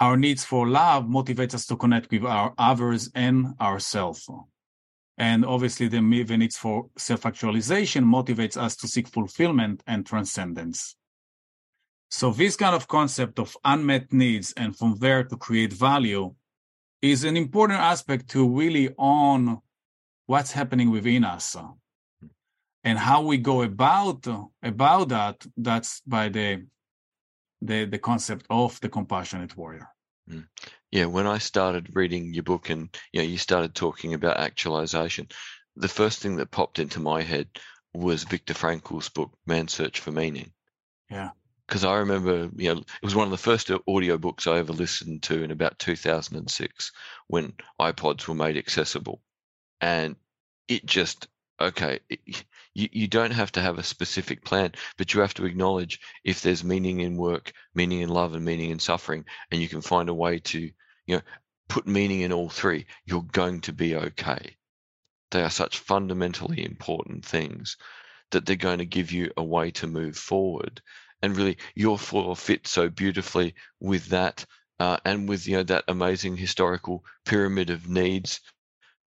Our 0.00 0.16
needs 0.16 0.44
for 0.44 0.66
love 0.66 1.04
motivates 1.04 1.52
us 1.52 1.66
to 1.66 1.76
connect 1.76 2.10
with 2.10 2.24
our 2.24 2.54
others 2.56 3.10
and 3.14 3.54
ourselves. 3.60 4.26
And 5.18 5.44
obviously, 5.44 5.88
the 5.88 6.00
needs 6.00 6.56
for 6.56 6.86
self 6.96 7.26
actualization 7.26 8.04
motivates 8.04 8.56
us 8.56 8.74
to 8.76 8.88
seek 8.88 9.06
fulfillment 9.06 9.82
and 9.86 10.06
transcendence. 10.06 10.96
So, 12.10 12.32
this 12.32 12.56
kind 12.56 12.74
of 12.74 12.88
concept 12.88 13.38
of 13.38 13.56
unmet 13.64 14.12
needs 14.12 14.52
and 14.56 14.76
from 14.76 14.96
there 14.98 15.24
to 15.24 15.36
create 15.36 15.72
value 15.72 16.34
is 17.00 17.24
an 17.24 17.36
important 17.36 17.80
aspect 17.80 18.28
to 18.30 18.48
really 18.48 18.94
own 18.98 19.60
what's 20.26 20.52
happening 20.52 20.90
within 20.90 21.24
us 21.24 21.56
and 22.84 22.98
how 22.98 23.22
we 23.22 23.38
go 23.38 23.62
about 23.62 24.26
about 24.62 25.08
that 25.08 25.46
that's 25.56 26.02
by 26.06 26.28
the 26.28 26.66
the 27.62 27.84
the 27.84 27.98
concept 27.98 28.46
of 28.50 28.80
the 28.80 28.88
compassionate 28.88 29.56
warrior 29.56 29.88
mm 30.30 30.46
yeah, 30.90 31.04
when 31.04 31.26
I 31.26 31.38
started 31.38 31.94
reading 31.94 32.34
your 32.34 32.42
book 32.42 32.70
and 32.70 32.88
you 33.12 33.20
know 33.20 33.26
you 33.26 33.38
started 33.38 33.74
talking 33.74 34.14
about 34.14 34.38
actualization, 34.38 35.28
the 35.76 35.88
first 35.88 36.20
thing 36.20 36.36
that 36.36 36.50
popped 36.50 36.78
into 36.78 37.00
my 37.00 37.22
head 37.22 37.48
was 37.94 38.24
Viktor 38.24 38.54
Frankl's 38.54 39.08
book 39.08 39.32
Man's 39.46 39.72
Search 39.72 40.00
for 40.00 40.10
Meaning. 40.10 40.52
Yeah. 41.08 41.30
Because 41.70 41.84
I 41.84 41.98
remember, 41.98 42.50
you 42.56 42.74
know, 42.74 42.80
it 42.80 43.04
was 43.04 43.14
one 43.14 43.28
of 43.28 43.30
the 43.30 43.36
first 43.36 43.70
audio 43.86 44.18
books 44.18 44.48
I 44.48 44.58
ever 44.58 44.72
listened 44.72 45.22
to 45.22 45.44
in 45.44 45.52
about 45.52 45.78
2006 45.78 46.90
when 47.28 47.52
iPods 47.80 48.26
were 48.26 48.34
made 48.34 48.56
accessible. 48.56 49.22
And 49.80 50.16
it 50.66 50.84
just, 50.84 51.28
okay, 51.60 52.00
it, 52.08 52.44
you, 52.74 52.88
you 52.90 53.06
don't 53.06 53.30
have 53.30 53.52
to 53.52 53.60
have 53.60 53.78
a 53.78 53.84
specific 53.84 54.44
plan, 54.44 54.72
but 54.98 55.14
you 55.14 55.20
have 55.20 55.34
to 55.34 55.44
acknowledge 55.44 56.00
if 56.24 56.42
there's 56.42 56.64
meaning 56.64 56.98
in 56.98 57.16
work, 57.16 57.52
meaning 57.72 58.00
in 58.00 58.08
love, 58.08 58.34
and 58.34 58.44
meaning 58.44 58.70
in 58.70 58.80
suffering, 58.80 59.24
and 59.52 59.62
you 59.62 59.68
can 59.68 59.80
find 59.80 60.08
a 60.08 60.14
way 60.14 60.40
to, 60.40 60.58
you 61.06 61.16
know, 61.16 61.22
put 61.68 61.86
meaning 61.86 62.22
in 62.22 62.32
all 62.32 62.48
three, 62.48 62.86
you're 63.04 63.22
going 63.22 63.60
to 63.60 63.72
be 63.72 63.94
okay. 63.94 64.56
They 65.30 65.44
are 65.44 65.50
such 65.50 65.78
fundamentally 65.78 66.64
important 66.64 67.24
things 67.24 67.76
that 68.32 68.44
they're 68.44 68.56
going 68.56 68.78
to 68.78 68.86
give 68.86 69.12
you 69.12 69.30
a 69.36 69.44
way 69.44 69.70
to 69.70 69.86
move 69.86 70.16
forward. 70.16 70.82
And 71.22 71.36
really, 71.36 71.58
your 71.74 71.98
floor 71.98 72.34
fits 72.34 72.70
so 72.70 72.88
beautifully 72.88 73.54
with 73.78 74.06
that, 74.06 74.44
uh, 74.78 74.96
and 75.04 75.28
with 75.28 75.46
you 75.46 75.58
know 75.58 75.62
that 75.64 75.84
amazing 75.88 76.36
historical 76.36 77.04
pyramid 77.24 77.70
of 77.70 77.88
needs, 77.88 78.40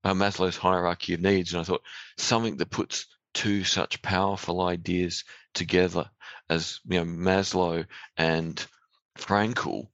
uh, 0.03 0.13
Maslow's 0.13 0.57
hierarchy 0.57 1.13
of 1.13 1.21
needs. 1.21 1.53
And 1.53 1.61
I 1.61 1.63
thought 1.63 1.83
something 2.17 2.57
that 2.57 2.69
puts 2.69 3.07
two 3.33 3.63
such 3.63 4.01
powerful 4.01 4.61
ideas 4.61 5.23
together 5.53 6.09
as 6.49 6.79
you 6.85 6.99
know 6.99 7.05
Maslow 7.05 7.85
and 8.17 8.63
Frankl. 9.17 9.87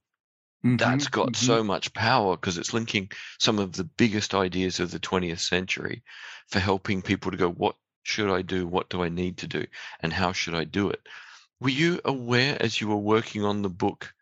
Mm-hmm, 0.64 0.76
that's 0.76 1.08
got 1.08 1.28
mm-hmm. 1.28 1.46
so 1.46 1.64
much 1.64 1.94
power 1.94 2.36
because 2.36 2.58
it's 2.58 2.74
linking 2.74 3.10
some 3.38 3.58
of 3.58 3.72
the 3.72 3.84
biggest 3.84 4.34
ideas 4.34 4.78
of 4.78 4.90
the 4.90 5.00
20th 5.00 5.38
century 5.38 6.02
for 6.48 6.58
helping 6.58 7.00
people 7.00 7.30
to 7.30 7.38
go, 7.38 7.48
what 7.48 7.76
should 8.02 8.30
I 8.30 8.42
do? 8.42 8.66
What 8.66 8.90
do 8.90 9.02
I 9.02 9.08
need 9.08 9.38
to 9.38 9.46
do? 9.46 9.64
And 10.00 10.12
how 10.12 10.32
should 10.32 10.54
I 10.54 10.64
do 10.64 10.90
it? 10.90 11.00
Were 11.60 11.68
you 11.68 12.00
aware 12.04 12.56
as 12.60 12.80
you 12.80 12.88
were 12.88 12.96
working 12.96 13.44
on 13.44 13.62
the 13.62 13.68
book 13.68 14.14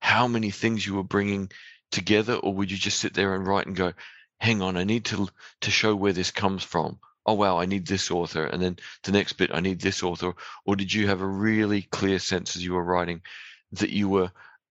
how 0.00 0.26
many 0.26 0.50
things 0.50 0.84
you 0.84 0.94
were 0.94 1.04
bringing 1.04 1.50
together, 1.90 2.34
or 2.34 2.52
would 2.54 2.70
you 2.70 2.76
just 2.76 2.98
sit 2.98 3.14
there 3.14 3.34
and 3.34 3.46
write 3.46 3.66
and 3.66 3.76
go, 3.76 3.92
hang 4.40 4.62
on, 4.62 4.76
I 4.76 4.84
need 4.84 5.04
to 5.06 5.28
to 5.60 5.70
show 5.70 5.94
where 5.94 6.12
this 6.12 6.30
comes 6.30 6.64
from? 6.64 6.98
oh 7.26 7.34
wow 7.34 7.58
i 7.58 7.66
need 7.66 7.86
this 7.86 8.10
author 8.10 8.46
and 8.46 8.60
then 8.60 8.76
the 9.04 9.12
next 9.12 9.34
bit 9.34 9.50
i 9.54 9.60
need 9.60 9.80
this 9.80 10.02
author 10.02 10.34
or 10.64 10.76
did 10.76 10.92
you 10.92 11.06
have 11.06 11.20
a 11.20 11.26
really 11.26 11.82
clear 11.82 12.18
sense 12.18 12.56
as 12.56 12.64
you 12.64 12.72
were 12.72 12.84
writing 12.84 13.22
that 13.72 13.90
you 13.90 14.08
were 14.08 14.30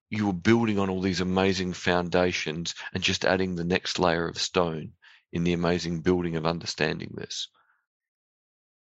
you 0.09 0.27
were 0.27 0.33
building 0.33 0.77
on 0.77 0.89
all 0.89 1.01
these 1.01 1.21
amazing 1.21 1.71
foundations 1.71 2.75
and 2.93 3.03
just 3.03 3.23
adding 3.23 3.55
the 3.55 3.63
next 3.63 3.99
layer 3.99 4.27
of 4.27 4.37
stone 4.37 4.91
in 5.31 5.43
the 5.43 5.53
amazing 5.53 6.01
building 6.01 6.35
of 6.35 6.45
understanding 6.45 7.13
this 7.15 7.47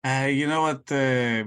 uh, 0.03 0.27
you 0.27 0.48
know 0.48 0.63
what? 0.63 0.91
Uh, 0.91 1.43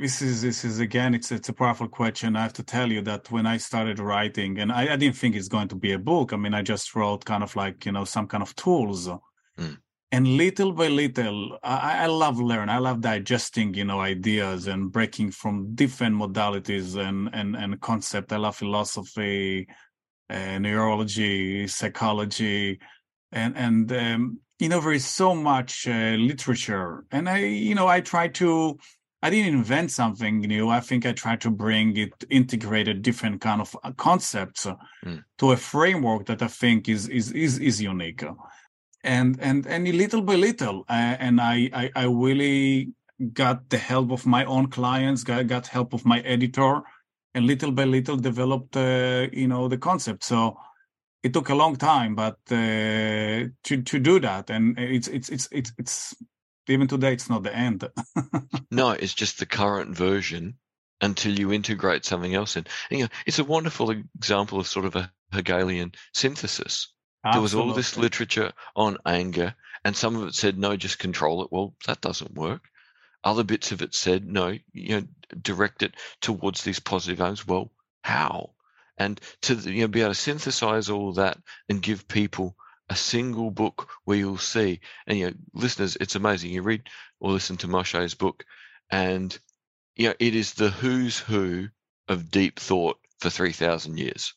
this 0.00 0.22
is 0.22 0.42
this 0.42 0.64
is 0.64 0.80
again. 0.80 1.14
It's 1.14 1.30
it's 1.30 1.48
a 1.48 1.52
powerful 1.52 1.88
question. 1.88 2.36
I 2.36 2.42
have 2.42 2.52
to 2.54 2.62
tell 2.62 2.90
you 2.90 3.02
that 3.02 3.30
when 3.30 3.46
I 3.46 3.58
started 3.58 3.98
writing, 3.98 4.58
and 4.58 4.72
I, 4.72 4.94
I 4.94 4.96
didn't 4.96 5.16
think 5.16 5.36
it's 5.36 5.48
going 5.48 5.68
to 5.68 5.76
be 5.76 5.92
a 5.92 5.98
book. 5.98 6.32
I 6.32 6.36
mean, 6.36 6.54
I 6.54 6.62
just 6.62 6.94
wrote 6.94 7.24
kind 7.24 7.42
of 7.42 7.54
like 7.56 7.84
you 7.86 7.92
know 7.92 8.04
some 8.04 8.26
kind 8.26 8.42
of 8.42 8.54
tools. 8.56 9.08
Mm 9.58 9.78
and 10.14 10.28
little 10.28 10.70
by 10.70 10.86
little 10.86 11.58
I, 11.64 12.04
I, 12.04 12.06
love 12.06 12.38
learn 12.38 12.68
i 12.68 12.78
love 12.78 13.00
digesting 13.00 13.74
you 13.74 13.84
know 13.84 13.98
ideas 13.98 14.68
and 14.68 14.92
breaking 14.92 15.32
from 15.32 15.74
different 15.74 16.14
modalities 16.14 16.96
and 16.96 17.28
and 17.32 17.56
and 17.56 17.80
concept 17.80 18.32
i 18.32 18.36
love 18.36 18.54
philosophy 18.54 19.66
uh, 20.30 20.58
neurology 20.58 21.66
psychology 21.66 22.78
and 23.32 23.56
and 23.56 23.92
um, 23.92 24.38
you 24.64 24.70
know 24.70 24.80
there 24.80 24.92
is 24.92 25.06
so 25.06 25.34
much 25.34 25.86
uh, 25.86 26.16
literature 26.30 27.04
and 27.12 27.28
i 27.28 27.38
you 27.38 27.74
know 27.74 27.86
i 27.86 28.00
try 28.00 28.26
to 28.26 28.78
i 29.22 29.28
didn't 29.30 29.54
invent 29.54 29.90
something 29.90 30.40
new 30.40 30.70
i 30.70 30.80
think 30.80 31.04
i 31.04 31.12
try 31.12 31.36
to 31.36 31.50
bring 31.50 31.96
it 31.96 32.12
integrated 32.30 33.02
different 33.02 33.40
kind 33.40 33.60
of 33.60 33.76
uh, 33.84 33.92
concepts 33.92 34.66
mm. 35.04 35.22
to 35.38 35.52
a 35.52 35.56
framework 35.56 36.24
that 36.26 36.40
i 36.42 36.48
think 36.48 36.88
is 36.88 37.08
is 37.08 37.30
is, 37.32 37.58
is 37.58 37.82
unique 37.82 38.24
and 39.04 39.38
and 39.40 39.66
and 39.66 39.86
little 39.86 40.22
by 40.22 40.34
little, 40.34 40.84
uh, 40.88 41.16
and 41.20 41.40
I, 41.40 41.70
I, 41.72 41.90
I 41.94 42.04
really 42.06 42.94
got 43.32 43.68
the 43.68 43.76
help 43.76 44.10
of 44.10 44.26
my 44.26 44.44
own 44.46 44.68
clients, 44.68 45.22
got 45.22 45.46
got 45.46 45.66
help 45.66 45.92
of 45.92 46.04
my 46.06 46.20
editor, 46.20 46.80
and 47.34 47.46
little 47.46 47.70
by 47.70 47.84
little 47.84 48.16
developed 48.16 48.76
uh, 48.76 49.28
you 49.30 49.46
know 49.46 49.68
the 49.68 49.78
concept. 49.78 50.24
So 50.24 50.56
it 51.24 51.32
took 51.32 51.48
a 51.48 51.54
long 51.54 51.76
time, 51.76 52.14
but 52.14 52.38
uh, 52.50 53.48
to 53.64 53.82
to 53.84 53.98
do 53.98 54.20
that, 54.20 54.50
and 54.50 54.78
it's 54.78 55.08
it's 55.08 55.28
it's 55.28 55.48
it's 55.50 55.72
it's 55.78 56.14
even 56.68 56.86
today 56.86 57.12
it's 57.12 57.28
not 57.28 57.42
the 57.42 57.54
end. 57.54 57.88
no, 58.70 58.90
it's 58.90 59.14
just 59.14 59.38
the 59.38 59.46
current 59.46 59.96
version 59.96 60.54
until 61.00 61.38
you 61.38 61.52
integrate 61.52 62.04
something 62.04 62.34
else 62.34 62.56
in. 62.56 62.64
And, 62.90 62.98
you 62.98 63.04
know, 63.04 63.10
it's 63.26 63.38
a 63.38 63.44
wonderful 63.44 63.90
example 63.90 64.60
of 64.60 64.66
sort 64.66 64.86
of 64.86 64.96
a 64.96 65.10
Hegelian 65.32 65.92
synthesis 66.12 66.94
there 67.32 67.40
was 67.40 67.54
all 67.54 67.72
this 67.72 67.96
literature 67.96 68.52
on 68.76 68.98
anger, 69.06 69.54
and 69.84 69.96
some 69.96 70.16
of 70.16 70.28
it 70.28 70.34
said, 70.34 70.58
no, 70.58 70.76
just 70.76 70.98
control 70.98 71.42
it. 71.42 71.50
Well, 71.50 71.74
that 71.86 72.00
doesn't 72.00 72.34
work. 72.34 72.68
Other 73.22 73.44
bits 73.44 73.72
of 73.72 73.80
it 73.80 73.94
said, 73.94 74.26
no, 74.26 74.58
you 74.72 75.00
know, 75.00 75.06
direct 75.40 75.82
it 75.82 75.94
towards 76.20 76.62
these 76.62 76.80
positive 76.80 77.20
aims. 77.22 77.46
Well, 77.46 77.72
how? 78.02 78.50
And 78.96 79.20
to 79.42 79.54
you 79.54 79.82
know, 79.82 79.88
be 79.88 80.02
able 80.02 80.12
to 80.12 80.14
synthesize 80.14 80.88
all 80.88 81.12
that 81.14 81.38
and 81.68 81.82
give 81.82 82.08
people 82.08 82.56
a 82.88 82.96
single 82.96 83.50
book 83.50 83.88
where 84.04 84.18
you'll 84.18 84.38
see, 84.38 84.80
and 85.06 85.18
you 85.18 85.26
know, 85.26 85.32
listeners, 85.52 85.96
it's 86.00 86.16
amazing. 86.16 86.50
You 86.50 86.62
read 86.62 86.82
or 87.18 87.32
listen 87.32 87.56
to 87.58 87.68
Moshe's 87.68 88.14
book, 88.14 88.44
and 88.90 89.36
you 89.96 90.08
know, 90.08 90.14
it 90.18 90.34
is 90.34 90.54
the 90.54 90.70
who's 90.70 91.18
who 91.18 91.68
of 92.08 92.30
deep 92.30 92.58
thought 92.60 92.98
for 93.20 93.30
3,000 93.30 93.98
years 93.98 94.34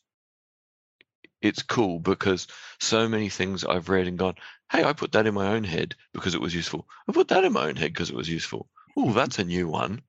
it's 1.40 1.62
cool 1.62 1.98
because 1.98 2.46
so 2.80 3.08
many 3.08 3.28
things 3.28 3.64
I've 3.64 3.88
read 3.88 4.06
and 4.06 4.18
gone, 4.18 4.34
hey, 4.70 4.84
I 4.84 4.92
put 4.92 5.12
that 5.12 5.26
in 5.26 5.34
my 5.34 5.54
own 5.54 5.64
head 5.64 5.94
because 6.12 6.34
it 6.34 6.40
was 6.40 6.54
useful. 6.54 6.88
I 7.08 7.12
put 7.12 7.28
that 7.28 7.44
in 7.44 7.52
my 7.52 7.68
own 7.68 7.76
head 7.76 7.92
because 7.92 8.10
it 8.10 8.16
was 8.16 8.28
useful. 8.28 8.68
Oh, 8.96 9.12
that's 9.12 9.38
a 9.38 9.44
new 9.44 9.68
one. 9.68 10.02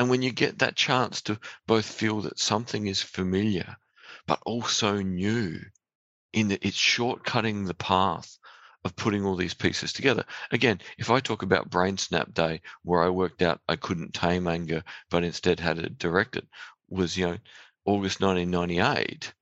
And 0.00 0.08
when 0.08 0.22
you 0.22 0.32
get 0.32 0.60
that 0.60 0.76
chance 0.76 1.20
to 1.20 1.38
both 1.66 1.84
feel 1.84 2.22
that 2.22 2.38
something 2.38 2.86
is 2.86 3.02
familiar, 3.02 3.76
but 4.26 4.40
also 4.46 5.02
new, 5.02 5.60
in 6.32 6.48
that 6.48 6.64
it's 6.64 6.78
shortcutting 6.78 7.66
the 7.66 7.74
path 7.74 8.38
of 8.82 8.96
putting 8.96 9.26
all 9.26 9.36
these 9.36 9.52
pieces 9.52 9.92
together. 9.92 10.24
Again, 10.52 10.80
if 10.96 11.10
I 11.10 11.20
talk 11.20 11.42
about 11.42 11.68
Brain 11.68 11.98
Snap 11.98 12.32
Day, 12.32 12.62
where 12.82 13.02
I 13.02 13.10
worked 13.10 13.42
out 13.42 13.60
I 13.68 13.76
couldn't 13.76 14.14
tame 14.14 14.48
anger, 14.48 14.84
but 15.10 15.22
instead 15.22 15.60
had 15.60 15.76
to 15.76 15.82
direct 15.82 15.90
it 15.92 15.98
directed, 15.98 16.46
was, 16.88 17.14
you 17.18 17.26
know, 17.26 17.38
August 17.84 18.22
1998. 18.22 19.34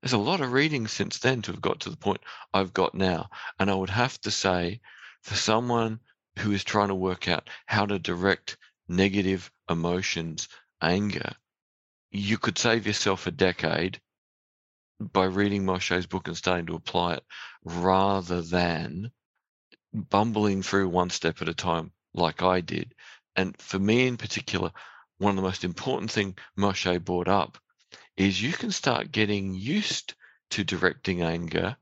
There's 0.00 0.12
a 0.12 0.18
lot 0.18 0.42
of 0.42 0.52
reading 0.52 0.86
since 0.86 1.18
then 1.18 1.42
to 1.42 1.50
have 1.50 1.60
got 1.60 1.80
to 1.80 1.90
the 1.90 1.96
point 1.96 2.20
I've 2.54 2.72
got 2.72 2.94
now. 2.94 3.30
And 3.58 3.68
I 3.68 3.74
would 3.74 3.90
have 3.90 4.16
to 4.20 4.30
say, 4.30 4.80
for 5.22 5.34
someone 5.34 5.98
who 6.38 6.52
is 6.52 6.62
trying 6.62 6.88
to 6.88 6.94
work 6.94 7.26
out 7.26 7.50
how 7.66 7.84
to 7.84 7.98
direct 7.98 8.57
negative 8.88 9.50
emotions, 9.68 10.48
anger, 10.80 11.32
you 12.10 12.38
could 12.38 12.58
save 12.58 12.86
yourself 12.86 13.26
a 13.26 13.30
decade 13.30 14.00
by 15.00 15.24
reading 15.24 15.64
Moshe's 15.64 16.06
book 16.06 16.26
and 16.26 16.36
starting 16.36 16.66
to 16.66 16.74
apply 16.74 17.14
it 17.14 17.24
rather 17.64 18.42
than 18.42 19.12
bumbling 19.92 20.62
through 20.62 20.88
one 20.88 21.10
step 21.10 21.40
at 21.42 21.48
a 21.48 21.54
time 21.54 21.92
like 22.14 22.42
I 22.42 22.60
did. 22.60 22.94
And 23.36 23.56
for 23.60 23.78
me 23.78 24.06
in 24.06 24.16
particular, 24.16 24.72
one 25.18 25.30
of 25.30 25.36
the 25.36 25.42
most 25.42 25.64
important 25.64 26.10
thing 26.10 26.36
Moshe 26.58 27.04
brought 27.04 27.28
up 27.28 27.58
is 28.16 28.42
you 28.42 28.52
can 28.52 28.72
start 28.72 29.12
getting 29.12 29.54
used 29.54 30.14
to 30.50 30.64
directing 30.64 31.22
anger 31.22 31.76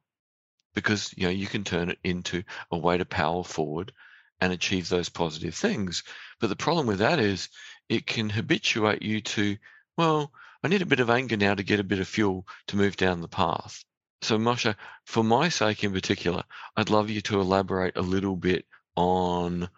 because 0.75 1.15
you 1.17 1.25
know 1.25 1.31
you 1.31 1.47
can 1.47 1.65
turn 1.65 1.89
it 1.91 1.99
into 2.05 2.43
a 2.71 2.79
way 2.79 2.99
to 2.99 3.05
power 3.05 3.43
forward 3.43 3.93
and 4.41 4.53
achieve 4.53 4.89
those 4.89 5.09
positive 5.09 5.55
things. 5.55 6.03
But 6.41 6.49
the 6.49 6.57
problem 6.57 6.87
with 6.87 6.99
that 6.99 7.19
is 7.19 7.49
it 7.89 8.07
can 8.07 8.31
habituate 8.31 9.03
you 9.03 9.21
to, 9.21 9.57
well, 9.97 10.33
I 10.63 10.69
need 10.69 10.83
a 10.83 10.87
bit 10.87 11.01
of 11.01 11.11
anger 11.11 11.37
now 11.37 11.55
to 11.55 11.63
get 11.63 11.81
a 11.81 11.85
bit 11.85 11.99
of 11.99 12.09
fuel 12.09 12.47
to 12.69 12.77
move 12.77 12.97
down 12.97 13.21
the 13.21 13.29
path. 13.29 13.85
So, 14.23 14.39
Moshe, 14.39 14.75
for 15.05 15.23
my 15.23 15.49
sake 15.49 15.85
in 15.85 15.93
particular, 15.93 16.43
I'd 16.77 16.91
love 16.91 17.11
you 17.11 17.21
to 17.23 17.41
elaborate 17.41 17.97
a 17.97 18.03
little 18.03 18.37
bit 18.37 18.67
on 18.97 19.69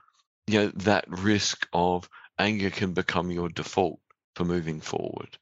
you 0.46 0.60
know 0.60 0.72
that 0.76 1.04
risk 1.08 1.68
of 1.72 2.08
anger 2.38 2.70
can 2.70 2.94
become 2.94 3.30
your 3.30 3.48
default 3.48 4.00
for 4.34 4.44
moving 4.44 4.80
forward. 4.80 5.36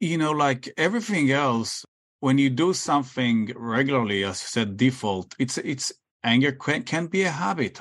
You 0.00 0.18
know, 0.18 0.32
like 0.32 0.72
everything 0.76 1.30
else, 1.30 1.84
when 2.20 2.36
you 2.36 2.50
do 2.50 2.74
something 2.74 3.52
regularly, 3.56 4.24
as 4.24 4.42
you 4.42 4.48
said, 4.48 4.76
default, 4.76 5.34
it's 5.38 5.56
it's 5.58 5.92
anger 6.22 6.52
can, 6.52 6.82
can 6.82 7.06
be 7.06 7.22
a 7.22 7.30
habit. 7.30 7.80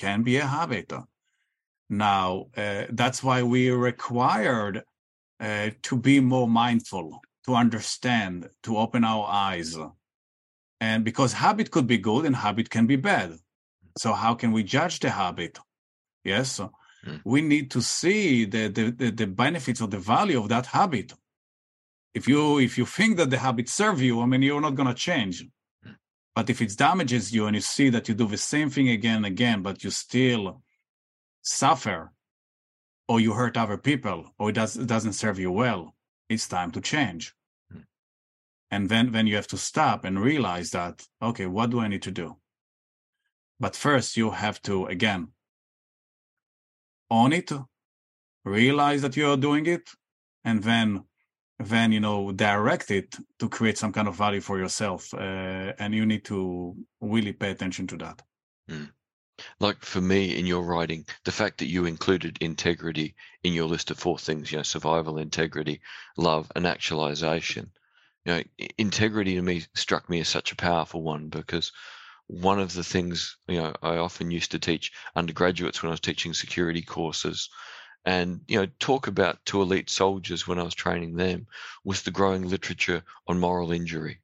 Can 0.00 0.22
be 0.22 0.36
a 0.38 0.46
habit. 0.46 0.90
Now, 1.90 2.46
uh, 2.56 2.84
that's 3.00 3.20
why 3.26 3.38
we 3.42 3.62
required 3.90 4.76
uh, 5.38 5.70
to 5.82 5.94
be 6.08 6.20
more 6.20 6.48
mindful, 6.48 7.20
to 7.44 7.54
understand, 7.54 8.48
to 8.62 8.78
open 8.84 9.04
our 9.04 9.26
eyes. 9.48 9.76
And 10.80 11.04
because 11.04 11.34
habit 11.34 11.70
could 11.70 11.86
be 11.86 11.98
good 11.98 12.24
and 12.24 12.34
habit 12.34 12.70
can 12.70 12.86
be 12.86 12.96
bad. 12.96 13.30
So 13.98 14.14
how 14.14 14.32
can 14.40 14.52
we 14.52 14.62
judge 14.62 15.00
the 15.00 15.10
habit? 15.10 15.58
Yes. 16.24 16.60
Mm. 17.06 17.20
We 17.24 17.42
need 17.42 17.70
to 17.72 17.82
see 17.82 18.46
the, 18.46 18.68
the, 18.68 19.10
the 19.10 19.26
benefits 19.26 19.82
or 19.82 19.88
the 19.88 20.04
value 20.14 20.38
of 20.42 20.48
that 20.48 20.66
habit. 20.78 21.12
If 22.14 22.26
you 22.26 22.58
if 22.58 22.78
you 22.78 22.86
think 22.86 23.18
that 23.18 23.30
the 23.30 23.38
habit 23.38 23.68
serve 23.68 24.00
you, 24.00 24.22
I 24.22 24.26
mean 24.26 24.42
you're 24.42 24.66
not 24.68 24.76
gonna 24.76 24.94
change. 24.94 25.36
But 26.40 26.48
if 26.48 26.62
it 26.62 26.74
damages 26.74 27.34
you 27.34 27.44
and 27.44 27.54
you 27.54 27.60
see 27.60 27.90
that 27.90 28.08
you 28.08 28.14
do 28.14 28.26
the 28.26 28.38
same 28.38 28.70
thing 28.70 28.88
again 28.88 29.16
and 29.16 29.26
again, 29.26 29.60
but 29.60 29.84
you 29.84 29.90
still 29.90 30.62
suffer 31.42 32.12
or 33.08 33.20
you 33.20 33.34
hurt 33.34 33.58
other 33.58 33.76
people 33.76 34.24
or 34.38 34.48
it, 34.48 34.54
does, 34.54 34.74
it 34.74 34.86
doesn't 34.86 35.12
serve 35.12 35.38
you 35.38 35.52
well, 35.52 35.94
it's 36.30 36.48
time 36.48 36.70
to 36.70 36.80
change. 36.80 37.34
Mm. 37.70 37.84
And 38.70 38.88
then, 38.88 39.12
then 39.12 39.26
you 39.26 39.36
have 39.36 39.48
to 39.48 39.58
stop 39.58 40.06
and 40.06 40.18
realize 40.18 40.70
that, 40.70 41.06
okay, 41.20 41.44
what 41.44 41.68
do 41.68 41.80
I 41.80 41.88
need 41.88 42.04
to 42.04 42.10
do? 42.10 42.38
But 43.58 43.76
first, 43.76 44.16
you 44.16 44.30
have 44.30 44.62
to, 44.62 44.86
again, 44.86 45.32
own 47.10 47.34
it, 47.34 47.52
realize 48.46 49.02
that 49.02 49.14
you 49.14 49.30
are 49.30 49.36
doing 49.36 49.66
it, 49.66 49.90
and 50.42 50.62
then 50.62 51.04
then 51.60 51.92
you 51.92 52.00
know 52.00 52.32
direct 52.32 52.90
it 52.90 53.16
to 53.38 53.48
create 53.48 53.78
some 53.78 53.92
kind 53.92 54.08
of 54.08 54.16
value 54.16 54.40
for 54.40 54.58
yourself 54.58 55.12
uh, 55.14 55.72
and 55.78 55.94
you 55.94 56.06
need 56.06 56.24
to 56.24 56.74
really 57.00 57.32
pay 57.32 57.50
attention 57.50 57.86
to 57.86 57.96
that 57.96 58.22
mm 58.70 58.88
like 59.58 59.82
for 59.84 60.00
me 60.00 60.38
in 60.38 60.46
your 60.46 60.62
writing, 60.62 61.06
the 61.24 61.32
fact 61.32 61.58
that 61.58 61.68
you 61.68 61.86
included 61.86 62.38
integrity 62.40 63.14
in 63.42 63.52
your 63.52 63.66
list 63.66 63.90
of 63.90 63.98
four 63.98 64.18
things, 64.18 64.52
you 64.52 64.58
know, 64.58 64.62
survival, 64.62 65.18
integrity, 65.18 65.80
love, 66.16 66.50
and 66.54 66.66
actualization. 66.66 67.70
You 68.24 68.34
know, 68.34 68.42
integrity 68.76 69.34
to 69.36 69.42
me 69.42 69.64
struck 69.74 70.10
me 70.10 70.20
as 70.20 70.28
such 70.28 70.52
a 70.52 70.56
powerful 70.56 71.02
one 71.02 71.28
because 71.28 71.72
one 72.26 72.60
of 72.60 72.74
the 72.74 72.84
things, 72.84 73.36
you 73.48 73.60
know, 73.60 73.74
I 73.82 73.96
often 73.96 74.30
used 74.30 74.50
to 74.52 74.58
teach 74.58 74.92
undergraduates 75.16 75.82
when 75.82 75.88
I 75.88 75.92
was 75.92 76.00
teaching 76.00 76.34
security 76.34 76.82
courses 76.82 77.48
and, 78.04 78.40
you 78.48 78.60
know, 78.60 78.66
talk 78.78 79.06
about 79.06 79.44
to 79.46 79.62
elite 79.62 79.90
soldiers 79.90 80.46
when 80.46 80.58
I 80.58 80.62
was 80.62 80.74
training 80.74 81.16
them 81.16 81.46
was 81.84 82.02
the 82.02 82.10
growing 82.10 82.48
literature 82.48 83.02
on 83.26 83.38
moral 83.40 83.72
injury. 83.72 84.20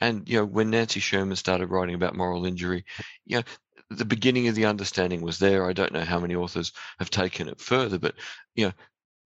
And 0.00 0.28
you 0.28 0.38
know, 0.38 0.44
when 0.44 0.70
Nancy 0.70 1.00
Sherman 1.00 1.36
started 1.36 1.68
writing 1.68 1.94
about 1.94 2.16
moral 2.16 2.44
injury, 2.44 2.84
you 3.24 3.36
know, 3.36 3.42
the 3.90 4.04
beginning 4.04 4.48
of 4.48 4.54
the 4.54 4.66
understanding 4.66 5.20
was 5.22 5.38
there. 5.38 5.68
I 5.68 5.72
don't 5.72 5.92
know 5.92 6.04
how 6.04 6.18
many 6.18 6.34
authors 6.34 6.72
have 6.98 7.10
taken 7.10 7.48
it 7.48 7.60
further, 7.60 7.98
but 7.98 8.16
you 8.54 8.66
know, 8.66 8.72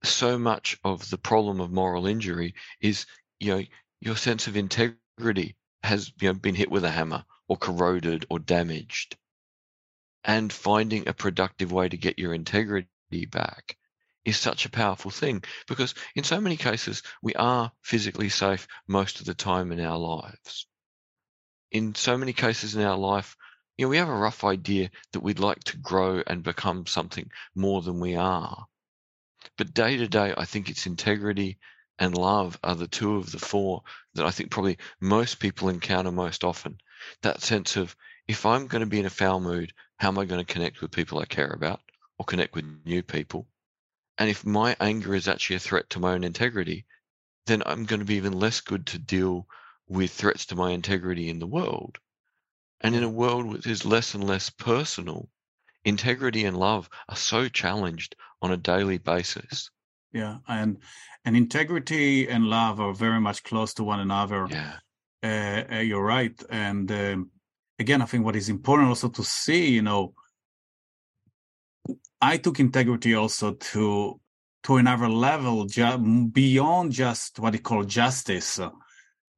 so 0.05 0.39
much 0.39 0.79
of 0.85 1.09
the 1.11 1.19
problem 1.19 1.61
of 1.61 1.71
moral 1.71 2.07
injury 2.07 2.55
is 2.81 3.07
you 3.41 3.57
know 3.57 3.65
your 4.01 4.17
sense 4.17 4.49
of 4.49 4.57
integrity 4.57 5.57
has 5.83 6.13
you 6.21 6.29
know 6.29 6.35
been 6.35 6.55
hit 6.55 6.71
with 6.71 6.85
a 6.85 6.91
hammer 6.91 7.25
or 7.49 7.57
corroded 7.57 8.27
or 8.29 8.39
damaged, 8.39 9.17
and 10.25 10.53
finding 10.53 11.09
a 11.09 11.15
productive 11.15 11.73
way 11.73 11.89
to 11.89 11.97
get 11.97 12.19
your 12.19 12.35
integrity 12.35 12.89
back 13.31 13.77
is 14.25 14.37
such 14.37 14.67
a 14.67 14.71
powerful 14.71 15.11
thing 15.11 15.43
because 15.69 15.95
in 16.17 16.25
so 16.25 16.41
many 16.41 16.57
cases 16.57 17.03
we 17.23 17.33
are 17.35 17.71
physically 17.83 18.29
safe 18.29 18.67
most 18.89 19.21
of 19.21 19.27
the 19.27 19.35
time 19.35 19.71
in 19.71 19.81
our 19.81 19.97
lives. 19.97 20.67
In 21.71 21.95
so 21.95 22.19
many 22.19 22.33
cases 22.33 22.75
in 22.75 22.83
our 22.83 22.97
life, 22.99 23.37
you 23.77 23.85
know, 23.85 23.91
we 23.91 23.99
have 23.99 24.09
a 24.09 24.15
rough 24.15 24.43
idea 24.43 24.91
that 25.13 25.21
we'd 25.21 25.39
like 25.39 25.63
to 25.65 25.77
grow 25.79 26.23
and 26.27 26.43
become 26.43 26.87
something 26.87 27.31
more 27.55 27.83
than 27.83 28.01
we 28.01 28.17
are. 28.17 28.67
But 29.57 29.75
day 29.75 29.97
to 29.97 30.09
day, 30.09 30.35
I 30.37 30.45
think 30.45 30.69
it's 30.69 30.87
integrity 30.87 31.59
and 31.99 32.17
love 32.17 32.59
are 32.65 32.75
the 32.75 32.89
two 32.89 33.17
of 33.17 33.31
the 33.31 33.39
four 33.39 33.83
that 34.15 34.27
I 34.27 34.31
think 34.31 34.51
probably 34.51 34.79
most 35.01 35.39
people 35.39 35.69
encounter 35.69 36.11
most 36.11 36.43
often. 36.43 36.79
That 37.23 37.43
sense 37.43 37.77
of 37.77 37.95
if 38.27 38.45
I'm 38.45 38.67
going 38.67 38.81
to 38.81 38.87
be 38.87 38.99
in 38.99 39.07
a 39.07 39.11
foul 39.11 39.41
mood, 39.41 39.73
how 39.99 40.09
am 40.09 40.19
I 40.19 40.25
going 40.25 40.45
to 40.45 40.53
connect 40.53 40.81
with 40.81 40.91
people 40.91 41.21
I 41.21 41.27
care 41.27 41.53
about 41.53 41.81
or 42.19 42.25
connect 42.25 42.55
with 42.55 42.65
new 42.85 43.03
people? 43.03 43.47
And 44.19 44.31
if 44.31 44.47
my 44.47 44.77
anger 44.81 45.15
is 45.15 45.29
actually 45.29 45.57
a 45.57 45.61
threat 45.61 45.91
to 45.91 46.01
my 46.01 46.13
own 46.13 46.25
integrity, 46.25 46.87
then 47.47 47.63
I'm 47.67 47.85
going 47.85 48.01
to 48.01 48.07
be 48.07 48.17
even 48.17 48.33
less 48.33 48.61
good 48.61 48.87
to 48.87 48.99
deal 48.99 49.47
with 49.89 50.11
threats 50.11 50.47
to 50.47 50.57
my 50.57 50.71
integrity 50.71 51.29
in 51.29 51.39
the 51.39 51.47
world. 51.47 51.99
And 52.81 52.95
in 52.95 53.03
a 53.03 53.09
world 53.09 53.47
which 53.47 53.67
is 53.67 53.85
less 53.85 54.15
and 54.15 54.25
less 54.25 54.51
personal, 54.51 55.29
integrity 55.85 56.45
and 56.45 56.57
love 56.57 56.91
are 57.09 57.17
so 57.17 57.49
challenged 57.49 58.17
on 58.43 58.53
a 58.53 58.57
daily 58.57 58.99
basis. 58.99 59.71
Yeah, 60.13 60.39
and 60.49 60.79
and 61.25 61.37
integrity 61.37 62.29
and 62.29 62.45
love 62.45 62.81
are 62.81 62.93
very 62.93 63.21
much 63.21 63.45
close 63.45 63.75
to 63.75 63.85
one 63.85 64.01
another. 64.01 64.47
Yeah, 64.51 64.77
uh, 65.23 65.75
uh, 65.75 65.79
you're 65.81 66.05
right. 66.05 66.41
And 66.51 66.91
um, 66.93 67.31
again, 67.79 68.03
I 68.03 68.07
think 68.07 68.25
what 68.25 68.37
is 68.37 68.49
important 68.49 68.89
also 68.89 69.09
to 69.09 69.25
see, 69.25 69.69
you 69.69 69.83
know, 69.83 70.15
I 72.21 72.39
took 72.39 72.61
integrity 72.61 73.15
also 73.15 73.53
to 73.53 74.21
to 74.65 74.77
another 74.77 75.09
level, 75.09 75.65
ju- 75.67 76.29
beyond 76.33 76.91
just 76.91 77.39
what 77.39 77.53
they 77.53 77.59
call 77.59 77.85
justice. 77.85 78.59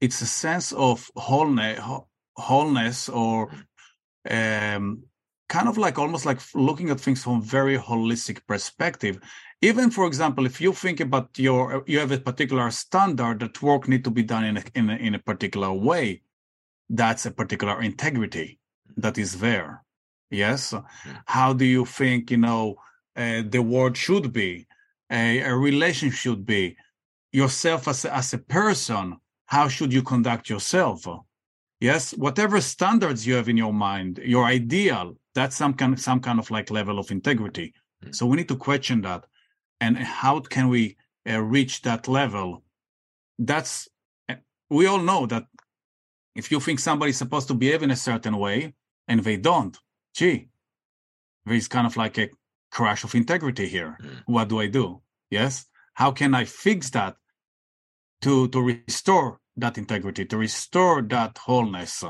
It's 0.00 0.22
a 0.22 0.26
sense 0.26 0.72
of 0.72 1.10
wholeness, 1.14 1.80
wholeness 2.34 3.10
or 3.10 3.50
um, 4.30 5.02
kind 5.48 5.68
of 5.68 5.78
like 5.78 5.98
almost 5.98 6.26
like 6.26 6.40
looking 6.54 6.90
at 6.90 7.00
things 7.00 7.22
from 7.22 7.42
very 7.42 7.76
holistic 7.76 8.40
perspective 8.46 9.18
even 9.62 9.90
for 9.90 10.06
example 10.06 10.46
if 10.46 10.60
you 10.60 10.72
think 10.72 11.00
about 11.00 11.30
your 11.38 11.82
you 11.86 11.98
have 11.98 12.12
a 12.12 12.18
particular 12.18 12.70
standard 12.70 13.40
that 13.40 13.62
work 13.62 13.88
need 13.88 14.04
to 14.04 14.10
be 14.10 14.22
done 14.22 14.44
in 14.44 14.56
a, 14.58 14.62
in 14.74 14.90
a, 14.90 14.96
in 14.96 15.14
a 15.14 15.18
particular 15.18 15.72
way 15.72 16.22
that's 16.90 17.26
a 17.26 17.30
particular 17.30 17.80
integrity 17.82 18.58
that 18.96 19.18
is 19.18 19.40
there 19.40 19.84
yes 20.30 20.74
how 21.26 21.52
do 21.52 21.64
you 21.64 21.84
think 21.84 22.30
you 22.30 22.36
know 22.36 22.76
uh, 23.16 23.42
the 23.48 23.62
world 23.62 23.96
should 23.96 24.32
be 24.32 24.66
a, 25.10 25.40
a 25.40 25.54
relation 25.56 26.10
should 26.10 26.44
be 26.44 26.76
yourself 27.32 27.88
as 27.88 28.04
a, 28.04 28.14
as 28.14 28.32
a 28.32 28.38
person 28.38 29.16
how 29.46 29.68
should 29.68 29.92
you 29.92 30.02
conduct 30.02 30.48
yourself 30.48 31.06
yes 31.80 32.12
whatever 32.12 32.60
standards 32.60 33.26
you 33.26 33.34
have 33.34 33.48
in 33.48 33.56
your 33.56 33.72
mind 33.72 34.18
your 34.24 34.44
ideal 34.44 35.14
that's 35.34 35.56
some 35.56 35.74
kind 35.74 35.98
some 36.00 36.20
kind 36.20 36.38
of 36.38 36.50
like 36.50 36.70
level 36.70 36.98
of 36.98 37.10
integrity 37.10 37.72
Mm. 38.04 38.14
So 38.14 38.26
we 38.26 38.36
need 38.36 38.48
to 38.48 38.56
question 38.56 39.02
that. 39.02 39.24
And 39.80 39.96
how 39.96 40.40
can 40.40 40.68
we 40.68 40.96
uh, 41.28 41.40
reach 41.40 41.82
that 41.82 42.08
level? 42.08 42.62
That's, 43.38 43.88
uh, 44.28 44.36
we 44.70 44.86
all 44.86 44.98
know 44.98 45.26
that 45.26 45.46
if 46.34 46.50
you 46.50 46.60
think 46.60 46.80
somebody's 46.80 47.16
supposed 47.16 47.48
to 47.48 47.54
behave 47.54 47.82
in 47.82 47.90
a 47.90 47.96
certain 47.96 48.36
way 48.36 48.74
and 49.06 49.22
they 49.22 49.36
don't, 49.36 49.76
gee, 50.14 50.48
there's 51.46 51.68
kind 51.68 51.86
of 51.86 51.96
like 51.96 52.18
a 52.18 52.30
crash 52.70 53.04
of 53.04 53.14
integrity 53.14 53.68
here. 53.68 53.96
Mm. 54.02 54.22
What 54.26 54.48
do 54.48 54.60
I 54.60 54.66
do? 54.66 55.02
Yes. 55.30 55.66
How 55.94 56.12
can 56.12 56.34
I 56.34 56.44
fix 56.44 56.90
that 56.90 57.16
to, 58.22 58.48
to 58.48 58.60
restore 58.60 59.40
that 59.56 59.78
integrity, 59.78 60.24
to 60.26 60.36
restore 60.36 61.02
that 61.02 61.38
wholeness? 61.38 62.04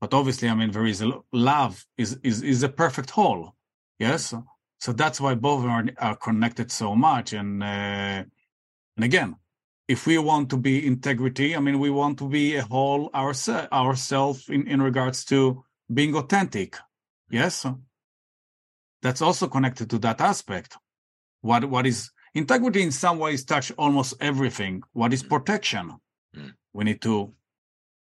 But 0.00 0.14
obviously, 0.14 0.48
I 0.48 0.54
mean, 0.54 0.70
there 0.70 0.86
is 0.86 1.02
a 1.02 1.12
love 1.32 1.84
is, 1.96 2.18
is, 2.22 2.42
is 2.42 2.62
a 2.62 2.68
perfect 2.68 3.10
whole. 3.10 3.54
Yes. 3.98 4.34
So 4.80 4.92
that's 4.92 5.20
why 5.20 5.34
both 5.34 5.64
are, 5.64 5.84
are 5.98 6.16
connected 6.16 6.70
so 6.70 6.94
much. 6.94 7.32
And, 7.32 7.62
uh, 7.62 8.24
and 8.96 9.04
again, 9.04 9.36
if 9.88 10.06
we 10.06 10.18
want 10.18 10.50
to 10.50 10.56
be 10.56 10.86
integrity, 10.86 11.54
I 11.54 11.60
mean, 11.60 11.78
we 11.78 11.90
want 11.90 12.18
to 12.18 12.28
be 12.28 12.56
a 12.56 12.62
whole 12.62 13.10
ourse- 13.14 13.48
ourselves 13.48 14.48
in, 14.48 14.66
in 14.66 14.82
regards 14.82 15.24
to 15.26 15.64
being 15.92 16.14
authentic. 16.16 16.76
Yes. 17.34 17.66
That's 19.02 19.20
also 19.20 19.48
connected 19.48 19.90
to 19.90 19.98
that 19.98 20.20
aspect. 20.20 20.76
What, 21.40 21.64
what 21.64 21.84
is 21.84 22.12
integrity 22.32 22.80
in 22.80 22.92
some 22.92 23.18
ways 23.18 23.44
touch 23.44 23.72
almost 23.76 24.14
everything. 24.20 24.82
What 24.92 25.12
is 25.12 25.24
mm. 25.24 25.30
protection? 25.30 25.96
Mm. 26.36 26.52
We 26.72 26.84
need 26.84 27.02
to, 27.02 27.34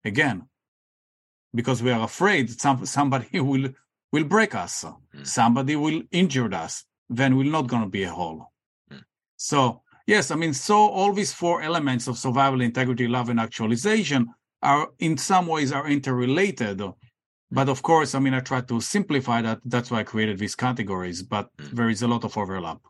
again, 0.04 0.48
because 1.54 1.82
we 1.82 1.90
are 1.90 2.04
afraid 2.04 2.50
some, 2.60 2.84
somebody 2.84 3.40
will 3.50 3.70
will 4.12 4.24
break 4.24 4.54
us. 4.54 4.84
Mm. 4.84 5.26
Somebody 5.26 5.76
will 5.76 6.02
injure 6.10 6.52
us. 6.54 6.84
Then 7.08 7.36
we're 7.36 7.50
not 7.50 7.68
going 7.68 7.84
to 7.84 7.88
be 7.88 8.02
a 8.02 8.10
whole. 8.10 8.52
Mm. 8.92 9.02
So 9.38 9.80
yes, 10.06 10.30
I 10.30 10.34
mean, 10.36 10.52
so 10.52 10.76
all 10.76 11.14
these 11.14 11.32
four 11.32 11.62
elements 11.62 12.06
of 12.06 12.18
survival, 12.18 12.60
integrity, 12.60 13.08
love, 13.08 13.30
and 13.30 13.40
actualization 13.40 14.28
are 14.60 14.90
in 14.98 15.16
some 15.16 15.46
ways 15.46 15.72
are 15.72 15.88
interrelated. 15.88 16.82
But 17.54 17.68
of 17.68 17.82
course, 17.82 18.14
I 18.14 18.18
mean, 18.18 18.34
I 18.34 18.40
try 18.40 18.62
to 18.62 18.80
simplify 18.80 19.42
that. 19.42 19.60
That's 19.64 19.90
why 19.90 20.00
I 20.00 20.04
created 20.04 20.38
these 20.38 20.54
categories. 20.54 21.22
But 21.22 21.54
mm. 21.58 21.70
there 21.72 21.90
is 21.90 22.02
a 22.02 22.08
lot 22.08 22.24
of 22.24 22.36
overlap. 22.36 22.80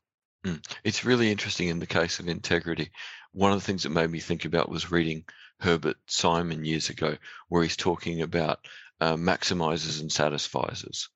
Mm. 0.46 0.64
It's 0.85 1.05
really 1.05 1.31
interesting 1.31 1.68
in 1.68 1.81
the 1.81 1.87
case 1.87 2.20
of 2.20 2.29
integrity. 2.29 2.90
One 3.33 3.53
of 3.53 3.59
the 3.59 3.64
things 3.64 3.83
that 3.83 3.90
made 3.90 4.11
me 4.11 4.20
think 4.20 4.44
about 4.44 4.68
was 4.68 4.90
reading 4.90 5.25
Herbert 5.61 5.96
Simon 6.07 6.64
years 6.64 6.90
ago, 6.90 7.16
where 7.48 7.62
he's 7.62 7.77
talking 7.77 8.22
about 8.22 8.66
uh, 9.01 9.16
maximizers 9.16 10.01
and 10.01 10.11
satisficers, 10.11 11.09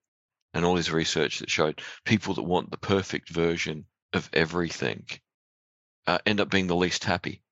and 0.52 0.64
all 0.64 0.76
his 0.76 0.90
research 0.90 1.38
that 1.38 1.50
showed 1.50 1.82
people 2.04 2.34
that 2.34 2.42
want 2.42 2.70
the 2.70 2.76
perfect 2.76 3.28
version 3.28 3.84
of 4.12 4.28
everything 4.32 5.06
uh, 6.06 6.18
end 6.26 6.40
up 6.40 6.50
being 6.50 6.66
the 6.66 6.76
least 6.76 7.04
happy 7.04 7.42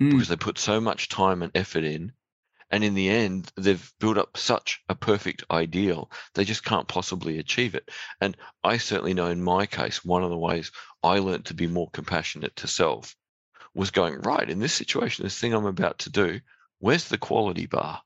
mm. 0.00 0.10
because 0.10 0.28
they 0.28 0.36
put 0.36 0.58
so 0.58 0.80
much 0.80 1.08
time 1.08 1.42
and 1.42 1.52
effort 1.54 1.84
in. 1.84 2.12
And 2.70 2.84
in 2.84 2.94
the 2.94 3.08
end, 3.08 3.50
they've 3.56 3.92
built 3.98 4.16
up 4.16 4.36
such 4.36 4.82
a 4.88 4.94
perfect 4.94 5.44
ideal, 5.50 6.10
they 6.34 6.44
just 6.44 6.64
can't 6.64 6.86
possibly 6.86 7.38
achieve 7.38 7.74
it. 7.74 7.90
And 8.20 8.36
I 8.62 8.76
certainly 8.76 9.14
know 9.14 9.26
in 9.26 9.42
my 9.42 9.66
case, 9.66 10.04
one 10.04 10.22
of 10.22 10.30
the 10.30 10.38
ways 10.38 10.70
I 11.02 11.18
learned 11.18 11.46
to 11.46 11.54
be 11.54 11.66
more 11.66 11.90
compassionate 11.90 12.56
to 12.56 12.68
self 12.68 13.16
was 13.74 13.90
going, 13.90 14.20
right, 14.20 14.48
in 14.48 14.60
this 14.60 14.74
situation, 14.74 15.24
this 15.24 15.38
thing 15.38 15.52
I'm 15.52 15.66
about 15.66 16.00
to 16.00 16.10
do, 16.10 16.40
where's 16.78 17.08
the 17.08 17.18
quality 17.18 17.66
bar? 17.66 18.02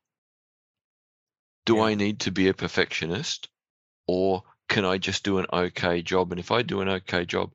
Do 1.67 1.77
yeah. 1.77 1.85
I 1.85 1.95
need 1.95 2.21
to 2.21 2.31
be 2.31 2.49
a 2.49 2.55
perfectionist 2.55 3.49
or 4.07 4.43
can 4.69 4.85
I 4.85 4.99
just 4.99 5.25
do 5.25 5.39
an 5.39 5.47
okay 5.53 6.03
job? 6.03 6.33
And 6.33 6.41
if 6.41 6.51
I 6.51 6.63
do 6.63 6.81
an 6.81 6.89
okay 6.89 7.25
job, 7.25 7.53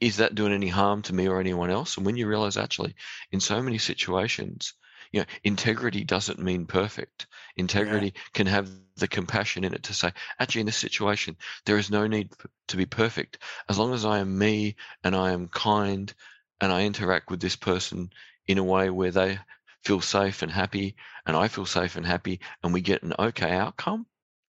is 0.00 0.18
that 0.18 0.34
doing 0.34 0.52
any 0.52 0.68
harm 0.68 1.02
to 1.02 1.14
me 1.14 1.28
or 1.28 1.40
anyone 1.40 1.70
else? 1.70 1.96
And 1.96 2.06
when 2.06 2.16
you 2.16 2.26
realize 2.26 2.56
actually, 2.56 2.94
in 3.30 3.40
so 3.40 3.60
many 3.60 3.78
situations, 3.78 4.74
you 5.14 5.20
know, 5.20 5.26
integrity 5.44 6.02
doesn't 6.02 6.40
mean 6.40 6.66
perfect. 6.66 7.28
Integrity 7.56 8.06
yeah. 8.06 8.20
can 8.32 8.48
have 8.48 8.68
the 8.96 9.06
compassion 9.06 9.62
in 9.62 9.72
it 9.72 9.84
to 9.84 9.94
say, 9.94 10.12
actually, 10.40 10.62
in 10.62 10.66
this 10.66 10.76
situation, 10.76 11.36
there 11.66 11.78
is 11.78 11.88
no 11.88 12.08
need 12.08 12.32
to 12.66 12.76
be 12.76 12.84
perfect. 12.84 13.38
As 13.68 13.78
long 13.78 13.94
as 13.94 14.04
I 14.04 14.18
am 14.18 14.36
me 14.36 14.74
and 15.04 15.14
I 15.14 15.30
am 15.30 15.46
kind 15.46 16.12
and 16.60 16.72
I 16.72 16.82
interact 16.82 17.30
with 17.30 17.38
this 17.38 17.54
person 17.54 18.10
in 18.48 18.58
a 18.58 18.64
way 18.64 18.90
where 18.90 19.12
they 19.12 19.38
feel 19.84 20.00
safe 20.00 20.42
and 20.42 20.50
happy 20.50 20.96
and 21.24 21.36
I 21.36 21.46
feel 21.46 21.66
safe 21.66 21.94
and 21.94 22.04
happy 22.04 22.40
and 22.64 22.74
we 22.74 22.80
get 22.80 23.04
an 23.04 23.14
okay 23.16 23.52
outcome 23.52 24.06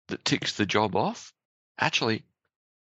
that 0.07 0.25
ticks 0.25 0.53
the 0.53 0.65
job 0.65 0.95
off, 0.95 1.33
actually, 1.79 2.23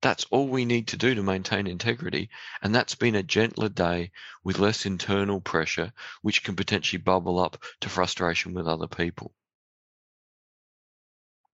that's 0.01 0.25
all 0.31 0.47
we 0.47 0.65
need 0.65 0.87
to 0.87 0.97
do 0.97 1.13
to 1.15 1.23
maintain 1.23 1.67
integrity. 1.67 2.29
And 2.61 2.73
that's 2.73 2.95
been 2.95 3.15
a 3.15 3.23
gentler 3.23 3.69
day 3.69 4.11
with 4.43 4.59
less 4.59 4.85
internal 4.85 5.41
pressure, 5.41 5.91
which 6.21 6.43
can 6.43 6.55
potentially 6.55 7.01
bubble 7.01 7.39
up 7.39 7.61
to 7.81 7.89
frustration 7.89 8.53
with 8.53 8.67
other 8.67 8.87
people. 8.87 9.33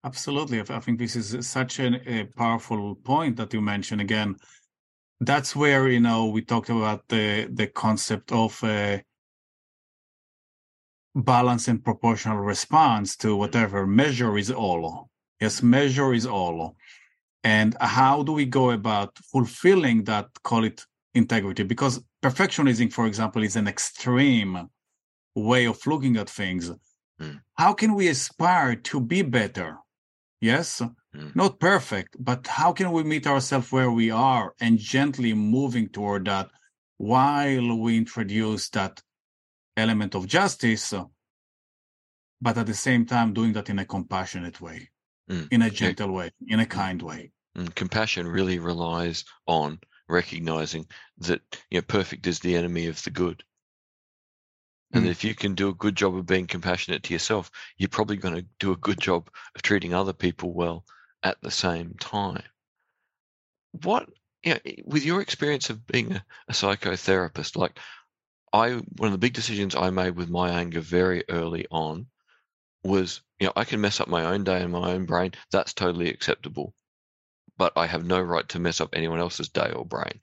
Absolutely. 0.03 0.59
I 0.59 0.79
think 0.79 0.99
this 0.99 1.15
is 1.15 1.47
such 1.47 1.79
an, 1.79 1.95
a 2.05 2.25
powerful 2.25 2.95
point 2.95 3.37
that 3.37 3.53
you 3.53 3.61
mentioned 3.61 4.01
again. 4.01 4.35
That's 5.19 5.55
where, 5.55 5.87
you 5.87 5.99
know, 5.99 6.27
we 6.27 6.43
talked 6.43 6.69
about 6.69 7.07
the, 7.07 7.49
the 7.51 7.67
concept 7.67 8.31
of 8.31 8.63
uh, 8.63 8.99
balance 11.15 11.67
and 11.67 11.83
proportional 11.83 12.37
response 12.37 13.15
to 13.17 13.35
whatever 13.35 13.87
measure 13.87 14.37
is 14.37 14.51
all. 14.51 15.09
Yes, 15.41 15.63
measure 15.63 16.13
is 16.13 16.27
all 16.27 16.75
and 17.45 17.77
how 17.79 18.23
do 18.23 18.31
we 18.31 18.45
go 18.45 18.71
about 18.71 19.15
fulfilling 19.31 20.03
that 20.05 20.27
call 20.43 20.63
it 20.63 20.83
integrity? 21.13 21.63
Because 21.63 22.03
perfectionism 22.21 22.91
for 22.91 23.05
example 23.05 23.43
is 23.43 23.55
an 23.55 23.67
extreme 23.67 24.67
way 25.35 25.65
of 25.65 25.85
looking 25.85 26.17
at 26.17 26.29
things. 26.29 26.71
Mm. 27.21 27.39
how 27.53 27.71
can 27.71 27.93
we 27.93 28.09
aspire 28.09 28.75
to 28.75 28.99
be 28.99 29.21
better? 29.21 29.77
Yes? 30.41 30.81
Mm. 31.15 31.33
not 31.33 31.59
perfect 31.59 32.17
but 32.19 32.45
how 32.45 32.73
can 32.73 32.91
we 32.91 33.03
meet 33.03 33.25
ourselves 33.25 33.71
where 33.71 33.91
we 33.91 34.11
are 34.11 34.53
and 34.59 34.77
gently 34.77 35.33
moving 35.33 35.87
toward 35.87 36.25
that 36.25 36.49
while 36.97 37.77
we 37.77 37.97
introduce 37.97 38.67
that 38.69 39.01
element 39.77 40.13
of 40.13 40.27
justice 40.27 40.93
but 42.41 42.57
at 42.57 42.65
the 42.65 42.73
same 42.73 43.05
time 43.05 43.33
doing 43.33 43.53
that 43.53 43.69
in 43.69 43.79
a 43.79 43.85
compassionate 43.85 44.59
way 44.59 44.89
mm. 45.29 45.47
in 45.51 45.61
a 45.61 45.69
gentle 45.69 46.11
way 46.11 46.31
in 46.47 46.59
a 46.59 46.65
kind 46.65 47.01
way 47.01 47.31
and 47.55 47.73
compassion 47.73 48.27
really 48.27 48.59
relies 48.59 49.25
on 49.47 49.79
recognizing 50.07 50.85
that 51.17 51.41
you 51.69 51.77
know 51.77 51.81
perfect 51.81 52.27
is 52.27 52.39
the 52.39 52.55
enemy 52.55 52.87
of 52.87 53.01
the 53.03 53.09
good. 53.09 53.43
And 54.93 55.05
mm. 55.05 55.09
if 55.09 55.23
you 55.23 55.33
can 55.33 55.55
do 55.55 55.69
a 55.69 55.73
good 55.73 55.95
job 55.95 56.15
of 56.15 56.25
being 56.25 56.47
compassionate 56.47 57.03
to 57.03 57.13
yourself, 57.13 57.49
you're 57.77 57.89
probably 57.89 58.17
going 58.17 58.35
to 58.35 58.45
do 58.59 58.71
a 58.71 58.77
good 58.77 58.99
job 58.99 59.29
of 59.55 59.61
treating 59.61 59.93
other 59.93 60.13
people 60.13 60.53
well 60.53 60.85
at 61.23 61.41
the 61.41 61.51
same 61.51 61.95
time. 61.99 62.43
What, 63.83 64.07
you 64.43 64.53
know, 64.53 64.59
with 64.85 65.03
your 65.03 65.21
experience 65.21 65.69
of 65.69 65.85
being 65.87 66.13
a, 66.13 66.25
a 66.47 66.53
psychotherapist, 66.53 67.57
like 67.57 67.79
I, 68.53 68.73
one 68.73 69.07
of 69.07 69.11
the 69.11 69.17
big 69.17 69.33
decisions 69.33 69.75
I 69.75 69.89
made 69.89 70.15
with 70.15 70.29
my 70.29 70.51
anger 70.51 70.81
very 70.81 71.23
early 71.29 71.65
on 71.71 72.05
was, 72.83 73.21
you 73.39 73.47
know, 73.47 73.53
I 73.55 73.65
can 73.65 73.81
mess 73.81 73.99
up 73.99 74.07
my 74.07 74.23
own 74.23 74.43
day 74.43 74.61
in 74.61 74.71
my 74.71 74.91
own 74.91 75.05
brain. 75.05 75.31
That's 75.51 75.73
totally 75.73 76.09
acceptable 76.09 76.73
but 77.57 77.73
I 77.75 77.87
have 77.87 78.05
no 78.05 78.19
right 78.21 78.47
to 78.49 78.59
mess 78.59 78.81
up 78.81 78.89
anyone 78.93 79.19
else's 79.19 79.49
day 79.49 79.71
or 79.71 79.85
brain. 79.85 80.19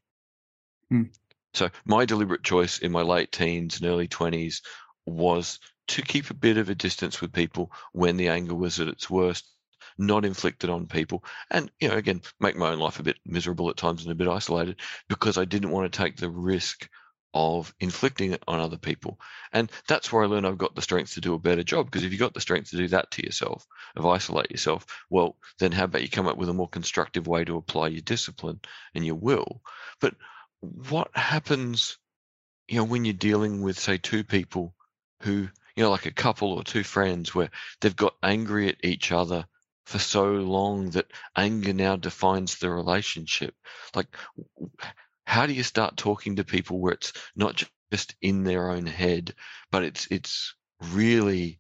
Hmm. 0.89 1.03
So 1.55 1.71
my 1.85 2.05
deliberate 2.05 2.43
choice 2.43 2.79
in 2.79 2.93
my 2.93 3.03
late 3.03 3.33
teens 3.33 3.81
and 3.81 3.89
early 3.89 4.09
20s 4.09 4.63
was 5.07 5.59
to 5.89 6.03
keep 6.03 6.31
a 6.31 6.35
bit 6.35 6.57
of 6.57 6.69
a 6.69 6.75
distance 6.75 7.21
with 7.21 7.33
people 7.33 7.73
when 7.93 8.17
the 8.17 8.29
anger 8.29 8.55
was 8.55 8.81
at 8.81 8.89
its 8.89 9.11
worst, 9.11 9.47
not 9.99 10.25
inflicted 10.25 10.71
on 10.71 10.87
people. 10.87 11.25
And, 11.51 11.71
you 11.81 11.89
know, 11.89 11.97
again, 11.97 12.23
make 12.41 12.57
my 12.57 12.71
own 12.71 12.79
life 12.79 13.01
a 13.01 13.03
bit 13.03 13.19
miserable 13.27 13.69
at 13.69 13.77
times 13.77 14.03
and 14.03 14.13
a 14.13 14.15
bit 14.15 14.29
isolated 14.29 14.81
because 15.09 15.37
I 15.37 15.45
didn't 15.45 15.71
want 15.71 15.93
to 15.93 15.97
take 15.97 16.17
the 16.17 16.31
risk 16.31 16.89
of 17.35 17.75
inflicting 17.81 18.33
it 18.33 18.43
on 18.47 18.61
other 18.61 18.77
people. 18.77 19.19
And 19.53 19.71
that's 19.89 20.13
where 20.13 20.23
I 20.23 20.27
learned 20.27 20.47
I've 20.47 20.59
got 20.59 20.75
the 20.75 20.83
strength 20.83 21.15
to 21.15 21.21
do 21.21 21.35
a 21.35 21.39
better 21.39 21.63
job. 21.63 21.87
Because 21.87 22.05
if 22.05 22.13
you've 22.13 22.21
got 22.21 22.35
the 22.35 22.41
strength 22.41 22.71
to 22.71 22.77
do 22.77 22.89
that 22.89 23.11
to 23.13 23.25
yourself, 23.25 23.67
of 23.97 24.07
isolate 24.07 24.51
yourself, 24.51 24.87
well, 25.09 25.37
then 25.59 25.73
how 25.73 25.85
about 25.85 26.03
you 26.03 26.09
come 26.09 26.27
up 26.27 26.37
with 26.37 26.49
a 26.49 26.55
more 26.55 26.69
constructive 26.69 27.27
way 27.27 27.45
to 27.45 27.57
apply 27.57 27.89
your 27.89 28.03
discipline 28.03 28.61
and 28.95 29.05
your 29.05 29.15
will? 29.15 29.63
But 30.01 30.15
what 30.61 31.11
happens, 31.15 31.99
you 32.69 32.77
know, 32.77 32.85
when 32.85 33.05
you're 33.05 33.15
dealing 33.15 33.63
with, 33.63 33.79
say, 33.79 33.97
two 33.97 34.25
people 34.25 34.75
who, 35.23 35.49
you 35.75 35.83
know, 35.83 35.91
like 35.91 36.07
a 36.07 36.13
couple 36.13 36.53
or 36.53 36.63
two 36.63 36.85
friends 36.85 37.35
where 37.35 37.51
they've 37.81 37.97
got 37.97 38.15
angry 38.23 38.69
at 38.69 38.85
each 38.85 39.11
other 39.11 39.47
for 39.87 39.99
so 39.99 40.27
long 40.27 40.91
that 40.91 41.11
anger 41.37 41.73
now 41.73 41.97
defines 41.97 42.59
the 42.59 42.71
relationship? 42.71 43.55
Like, 43.95 44.09
how 45.33 45.47
do 45.47 45.55
you 45.55 45.63
start 45.63 45.97
talking 45.97 46.37
to 46.37 46.45
people 46.45 46.79
where 46.79 46.93
it's 46.93 47.13
not 47.35 47.65
just 47.91 48.15
in 48.21 48.45
their 48.45 48.71
own 48.71 48.87
head, 48.87 49.35
but 49.71 49.83
it's 49.83 50.07
it's 50.11 50.55
really 50.93 51.59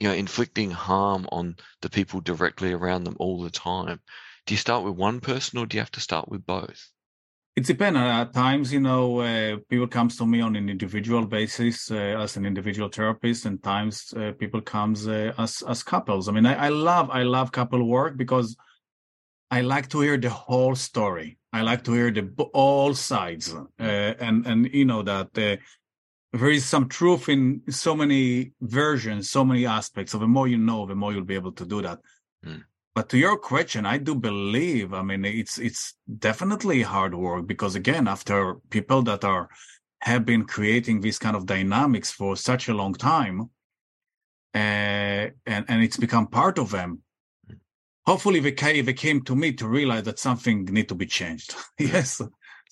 you 0.00 0.08
know 0.08 0.14
inflicting 0.14 0.70
harm 0.70 1.26
on 1.30 1.56
the 1.82 1.90
people 1.90 2.20
directly 2.20 2.72
around 2.72 3.04
them 3.04 3.16
all 3.20 3.40
the 3.42 3.50
time? 3.50 4.00
do 4.46 4.54
you 4.54 4.58
start 4.58 4.84
with 4.84 4.94
one 4.94 5.20
person 5.20 5.58
or 5.58 5.66
do 5.66 5.76
you 5.76 5.80
have 5.80 5.92
to 5.92 6.00
start 6.00 6.28
with 6.28 6.44
both? 6.44 6.90
It 7.54 7.66
depends. 7.66 7.98
At 7.98 8.32
times, 8.32 8.72
you 8.72 8.80
know, 8.80 9.20
uh, 9.20 9.58
people 9.68 9.86
comes 9.86 10.16
to 10.16 10.26
me 10.26 10.40
on 10.40 10.56
an 10.56 10.68
individual 10.68 11.26
basis 11.26 11.90
uh, 11.90 11.94
as 12.24 12.36
an 12.36 12.46
individual 12.46 12.88
therapist, 12.88 13.44
and 13.44 13.62
times 13.62 14.12
uh, 14.16 14.32
people 14.38 14.60
comes 14.60 15.06
uh, 15.06 15.32
as 15.38 15.62
as 15.68 15.82
couples. 15.82 16.28
I 16.28 16.32
mean, 16.32 16.46
I, 16.46 16.66
I 16.66 16.68
love 16.70 17.10
I 17.10 17.22
love 17.22 17.52
couple 17.52 17.84
work 17.86 18.16
because 18.16 18.56
I 19.50 19.60
like 19.60 19.88
to 19.90 20.00
hear 20.00 20.16
the 20.16 20.30
whole 20.30 20.74
story. 20.74 21.39
I 21.52 21.62
like 21.62 21.84
to 21.84 21.92
hear 21.92 22.10
the 22.10 22.30
all 22.54 22.94
sides, 22.94 23.52
uh, 23.52 23.64
and 23.78 24.46
and 24.46 24.72
you 24.72 24.84
know 24.84 25.02
that 25.02 25.36
uh, 25.36 25.56
there 26.32 26.50
is 26.50 26.64
some 26.64 26.88
truth 26.88 27.28
in 27.28 27.62
so 27.68 27.94
many 27.94 28.52
versions, 28.60 29.30
so 29.30 29.44
many 29.44 29.66
aspects. 29.66 30.12
So 30.12 30.18
the 30.18 30.28
more 30.28 30.46
you 30.46 30.58
know, 30.58 30.86
the 30.86 30.94
more 30.94 31.12
you'll 31.12 31.24
be 31.24 31.34
able 31.34 31.52
to 31.52 31.66
do 31.66 31.82
that. 31.82 31.98
Mm. 32.46 32.62
But 32.94 33.08
to 33.10 33.18
your 33.18 33.36
question, 33.36 33.86
I 33.86 33.98
do 33.98 34.14
believe. 34.14 34.94
I 34.94 35.02
mean, 35.02 35.24
it's 35.24 35.58
it's 35.58 35.94
definitely 36.18 36.82
hard 36.82 37.14
work 37.14 37.46
because 37.46 37.74
again, 37.74 38.06
after 38.06 38.56
people 38.70 39.02
that 39.02 39.24
are 39.24 39.48
have 40.02 40.24
been 40.24 40.44
creating 40.44 41.00
this 41.00 41.18
kind 41.18 41.36
of 41.36 41.46
dynamics 41.46 42.10
for 42.10 42.36
such 42.36 42.68
a 42.68 42.74
long 42.74 42.94
time, 42.94 43.50
uh, 44.54 45.30
and 45.46 45.64
and 45.68 45.82
it's 45.82 45.96
become 45.96 46.26
part 46.26 46.58
of 46.58 46.70
them. 46.70 47.02
Hopefully, 48.10 48.40
they 48.40 48.50
came, 48.50 48.84
they 48.84 48.92
came 48.92 49.22
to 49.22 49.36
me 49.36 49.52
to 49.52 49.68
realize 49.68 50.02
that 50.02 50.18
something 50.18 50.64
need 50.64 50.88
to 50.88 50.96
be 50.96 51.06
changed. 51.06 51.54
yes, 51.78 52.20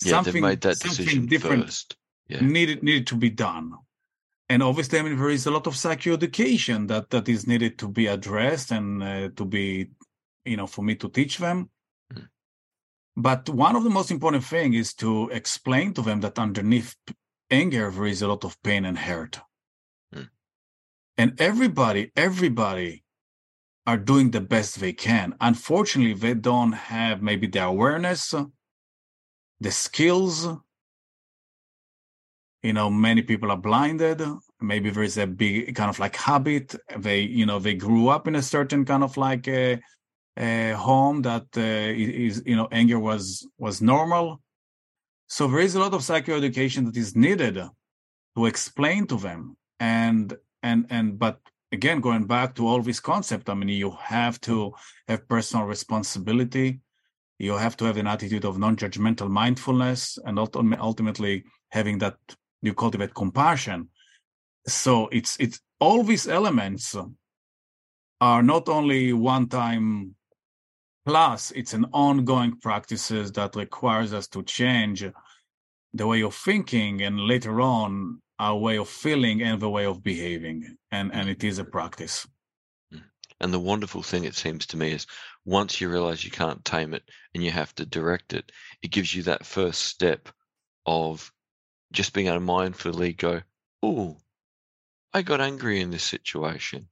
yeah, 0.03 0.11
something, 0.11 0.41
made 0.41 0.59
that 0.59 0.77
decision 0.79 1.25
different 1.27 1.65
first. 1.67 1.95
Yeah. 2.27 2.41
needed 2.41 2.83
needed 2.83 3.07
to 3.07 3.15
be 3.15 3.29
done 3.29 3.73
and 4.49 4.61
obviously 4.61 4.99
i 4.99 5.01
mean 5.01 5.17
there 5.17 5.29
is 5.29 5.45
a 5.45 5.51
lot 5.51 5.65
of 5.65 5.75
psychoeducation 5.75 6.87
that 6.87 7.09
that 7.09 7.29
is 7.29 7.47
needed 7.47 7.77
to 7.77 7.87
be 7.87 8.07
addressed 8.07 8.71
and 8.71 9.01
uh, 9.01 9.29
to 9.37 9.45
be 9.45 9.89
you 10.45 10.57
know 10.57 10.67
for 10.67 10.83
me 10.83 10.95
to 10.95 11.07
teach 11.09 11.37
them 11.37 11.69
mm. 12.13 12.27
but 13.15 13.47
one 13.49 13.75
of 13.75 13.83
the 13.83 13.89
most 13.89 14.11
important 14.11 14.43
thing 14.43 14.73
is 14.73 14.93
to 14.93 15.29
explain 15.29 15.93
to 15.93 16.01
them 16.01 16.19
that 16.21 16.37
underneath 16.37 16.95
anger 17.49 17.89
there 17.89 18.05
is 18.05 18.21
a 18.21 18.27
lot 18.27 18.43
of 18.43 18.61
pain 18.61 18.83
and 18.85 18.97
hurt 18.97 19.39
mm. 20.13 20.27
and 21.17 21.39
everybody 21.39 22.11
everybody 22.15 23.03
are 23.89 23.97
doing 23.97 24.29
the 24.31 24.41
best 24.55 24.79
they 24.79 24.93
can. 24.93 25.27
Unfortunately 25.41 26.13
they 26.13 26.35
don't 26.35 26.73
have 26.73 27.23
maybe 27.29 27.47
the 27.47 27.63
awareness 27.73 28.21
the 29.59 29.71
skills. 29.71 30.47
You 32.63 32.73
know 32.73 32.89
many 32.89 33.21
people 33.21 33.51
are 33.51 33.57
blinded. 33.69 34.21
Maybe 34.61 34.89
there 34.89 35.03
is 35.03 35.17
a 35.17 35.27
big 35.27 35.75
kind 35.75 35.89
of 35.89 35.99
like 35.99 36.15
habit. 36.15 36.75
They 36.97 37.21
you 37.21 37.45
know 37.45 37.59
they 37.59 37.75
grew 37.75 38.09
up 38.09 38.27
in 38.27 38.35
a 38.35 38.41
certain 38.41 38.85
kind 38.85 39.03
of 39.03 39.17
like 39.17 39.47
a, 39.47 39.79
a 40.37 40.71
home 40.71 41.21
that 41.23 41.47
uh, 41.57 41.61
is 41.61 42.43
you 42.45 42.55
know 42.55 42.67
anger 42.71 42.99
was 42.99 43.47
was 43.57 43.81
normal. 43.81 44.41
So 45.27 45.47
there 45.47 45.65
is 45.67 45.75
a 45.75 45.79
lot 45.79 45.93
of 45.93 46.01
psychoeducation 46.01 46.85
that 46.85 46.97
is 46.97 47.15
needed 47.15 47.55
to 48.35 48.45
explain 48.45 49.07
to 49.07 49.17
them. 49.17 49.55
And 49.79 50.37
and 50.61 50.85
and 50.89 51.17
but 51.17 51.39
again 51.71 52.01
going 52.01 52.25
back 52.25 52.55
to 52.55 52.67
all 52.67 52.81
this 52.81 52.99
concept 52.99 53.49
i 53.49 53.53
mean 53.53 53.69
you 53.69 53.91
have 53.91 54.39
to 54.41 54.73
have 55.07 55.27
personal 55.27 55.65
responsibility. 55.65 56.79
You 57.39 57.53
have 57.57 57.77
to 57.77 57.85
have 57.85 57.97
an 57.97 58.07
attitude 58.07 58.45
of 58.45 58.59
non-judgmental 58.59 59.29
mindfulness 59.29 60.19
and 60.25 60.37
ultimately 60.37 61.45
having 61.69 61.97
that 61.99 62.17
you 62.61 62.73
cultivate 62.73 63.13
compassion. 63.13 63.89
So 64.67 65.07
it's 65.07 65.37
it's 65.39 65.61
all 65.79 66.03
these 66.03 66.27
elements 66.27 66.95
are 68.21 68.43
not 68.43 68.67
only 68.67 69.13
one 69.13 69.47
time 69.47 70.15
plus 71.05 71.51
it's 71.51 71.73
an 71.73 71.85
ongoing 71.93 72.59
practices 72.59 73.31
that 73.31 73.55
requires 73.55 74.13
us 74.13 74.27
to 74.27 74.43
change 74.43 75.05
the 75.93 76.05
way 76.05 76.21
of 76.21 76.35
thinking 76.35 77.01
and 77.01 77.19
later 77.21 77.61
on 77.61 78.21
our 78.39 78.57
way 78.57 78.77
of 78.77 78.89
feeling 78.89 79.41
and 79.43 79.61
the 79.61 79.69
way 79.69 79.85
of 79.85 80.03
behaving 80.03 80.77
and 80.91 81.13
and 81.13 81.29
it 81.29 81.43
is 81.43 81.59
a 81.59 81.63
practice 81.63 82.27
mm. 82.93 83.01
and 83.39 83.53
the 83.53 83.59
wonderful 83.59 84.01
thing 84.01 84.23
it 84.23 84.35
seems 84.35 84.65
to 84.65 84.77
me 84.77 84.91
is 84.91 85.05
once 85.45 85.79
you 85.79 85.89
realize 85.89 86.23
you 86.23 86.31
can't 86.31 86.63
tame 86.65 86.93
it 86.93 87.03
and 87.33 87.43
you 87.43 87.51
have 87.51 87.73
to 87.75 87.85
direct 87.85 88.33
it 88.33 88.51
it 88.81 88.91
gives 88.91 89.13
you 89.13 89.23
that 89.23 89.45
first 89.45 89.81
step 89.81 90.29
of 90.85 91.31
just 91.91 92.13
being 92.13 92.27
able 92.27 92.39
to 92.39 92.45
mindfully 92.45 93.15
go, 93.15 93.41
oh, 93.81 94.17
I 95.13 95.21
got 95.21 95.41
angry 95.41 95.81
in 95.81 95.91
this 95.91 96.03
situation. 96.03 96.87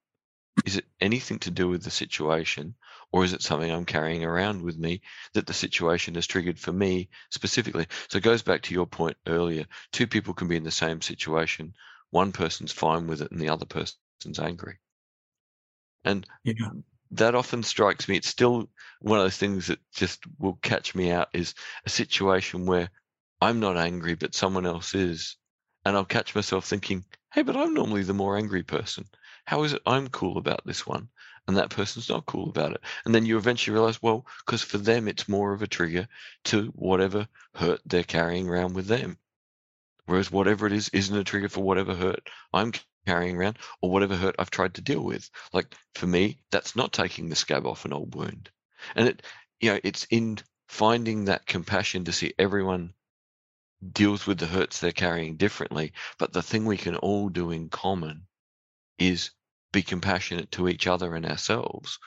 Is 0.66 0.78
it 0.78 0.86
anything 1.00 1.40
to 1.40 1.52
do 1.52 1.68
with 1.68 1.84
the 1.84 1.92
situation, 1.92 2.76
or 3.12 3.24
is 3.24 3.34
it 3.34 3.42
something 3.42 3.72
I'm 3.72 3.86
carrying 3.86 4.24
around 4.24 4.62
with 4.62 4.78
me 4.78 5.02
that 5.34 5.46
the 5.46 5.54
situation 5.54 6.16
has 6.16 6.28
triggered 6.28 6.60
for 6.60 6.74
me 6.74 7.10
specifically? 7.30 7.88
So 8.10 8.18
it 8.18 8.24
goes 8.24 8.42
back 8.42 8.64
to 8.64 8.74
your 8.74 8.88
point 8.88 9.18
earlier. 9.28 9.66
Two 9.92 10.08
people 10.08 10.34
can 10.34 10.48
be 10.48 10.58
in 10.58 10.64
the 10.64 10.72
same 10.72 11.02
situation. 11.02 11.74
One 12.10 12.32
person's 12.32 12.72
fine 12.72 13.08
with 13.08 13.22
it, 13.22 13.32
and 13.32 13.40
the 13.40 13.50
other 13.50 13.66
person's 13.66 14.40
angry. 14.40 14.80
And 16.04 16.26
yeah. 16.44 16.54
that 17.12 17.36
often 17.36 17.64
strikes 17.64 18.08
me. 18.08 18.18
It's 18.18 18.28
still 18.28 18.70
one 19.02 19.20
of 19.20 19.26
those 19.26 19.38
things 19.38 19.68
that 19.68 19.80
just 19.94 20.24
will 20.40 20.58
catch 20.62 20.96
me 20.96 21.12
out 21.12 21.30
is 21.34 21.54
a 21.86 21.90
situation 21.90 22.66
where 22.66 22.90
I'm 23.42 23.60
not 23.60 23.78
angry, 23.78 24.16
but 24.16 24.36
someone 24.36 24.66
else 24.66 24.96
is. 24.96 25.38
And 25.86 25.96
I'll 25.96 26.06
catch 26.06 26.36
myself 26.36 26.66
thinking, 26.66 27.06
hey, 27.34 27.44
but 27.44 27.56
I'm 27.56 27.74
normally 27.74 28.04
the 28.04 28.14
more 28.14 28.38
angry 28.38 28.64
person. 28.64 29.06
How 29.48 29.64
is 29.64 29.72
it 29.72 29.82
I'm 29.86 30.10
cool 30.10 30.38
about 30.38 30.66
this 30.66 30.86
one? 30.86 31.08
And 31.48 31.56
that 31.56 31.70
person's 31.70 32.10
not 32.10 32.26
cool 32.26 32.50
about 32.50 32.74
it. 32.74 32.82
And 33.06 33.16
then 33.16 33.26
you 33.26 33.38
eventually 33.38 33.74
realize, 33.74 34.02
well, 34.02 34.28
because 34.46 34.62
for 34.62 34.78
them, 34.78 35.08
it's 35.08 35.30
more 35.30 35.54
of 35.54 35.62
a 35.62 35.68
trigger 35.68 36.10
to 36.46 36.66
whatever 36.76 37.30
hurt 37.56 37.80
they're 37.86 38.04
carrying 38.04 38.50
around 38.50 38.76
with 38.76 38.88
them. 38.88 39.18
Whereas 40.06 40.30
whatever 40.30 40.68
it 40.68 40.74
is, 40.74 40.90
isn't 40.90 41.18
a 41.18 41.24
trigger 41.24 41.48
for 41.48 41.64
whatever 41.64 41.96
hurt 41.96 42.30
I'm 42.54 42.74
carrying 43.06 43.38
around 43.38 43.58
or 43.82 43.90
whatever 43.90 44.18
hurt 44.18 44.36
I've 44.38 44.50
tried 44.50 44.74
to 44.74 44.82
deal 44.82 45.02
with. 45.02 45.30
Like 45.54 45.74
for 45.96 46.08
me, 46.08 46.40
that's 46.52 46.76
not 46.76 46.92
taking 46.92 47.30
the 47.30 47.36
scab 47.38 47.66
off 47.66 47.86
an 47.86 47.94
old 47.94 48.16
wound. 48.16 48.50
And 48.98 49.08
it, 49.08 49.24
you 49.62 49.72
know, 49.72 49.80
it's 49.82 50.04
in 50.10 50.40
finding 50.68 51.26
that 51.26 51.46
compassion 51.46 52.04
to 52.04 52.12
see 52.12 52.34
everyone 52.38 52.94
deals 53.94 54.28
with 54.28 54.40
the 54.40 54.46
hurts 54.46 54.82
they're 54.82 54.92
carrying 54.92 55.38
differently. 55.38 55.94
But 56.20 56.34
the 56.34 56.44
thing 56.44 56.66
we 56.66 56.76
can 56.76 56.98
all 56.98 57.30
do 57.30 57.52
in 57.52 57.70
common 57.70 58.24
is 59.00 59.32
be 59.72 59.82
compassionate 59.82 60.52
to 60.52 60.68
each 60.68 60.88
other 60.88 61.16
and 61.16 61.26
ourselves. 61.26 62.00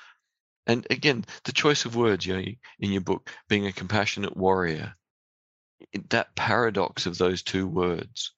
And 0.67 0.87
again, 0.91 1.25
the 1.45 1.53
choice 1.53 1.85
of 1.85 1.97
words, 1.97 2.27
you 2.27 2.37
know, 2.37 2.45
in 2.79 2.93
your 2.93 3.01
book, 3.01 3.31
being 3.49 3.67
a 3.67 3.73
compassionate 3.73 4.37
warrior, 4.37 4.95
that 6.11 6.35
paradox 6.37 7.07
of 7.07 7.19
those 7.19 7.43
two 7.43 7.67
words, 7.67 8.33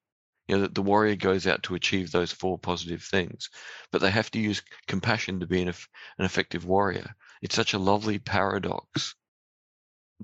you 0.49 0.57
know, 0.57 0.63
that 0.63 0.75
the 0.75 0.83
warrior 0.83 1.17
goes 1.17 1.47
out 1.47 1.65
to 1.65 1.75
achieve 1.75 2.11
those 2.11 2.33
four 2.33 2.59
positive 2.59 3.03
things, 3.03 3.51
but 3.91 4.01
they 4.01 4.11
have 4.11 4.31
to 4.33 4.41
use 4.41 4.63
compassion 4.87 5.41
to 5.41 5.47
be 5.47 5.63
an, 5.63 5.69
an 5.69 6.25
effective 6.25 6.65
warrior. 6.65 7.15
It's 7.43 7.55
such 7.55 7.75
a 7.75 7.79
lovely 7.79 8.19
paradox 8.19 9.15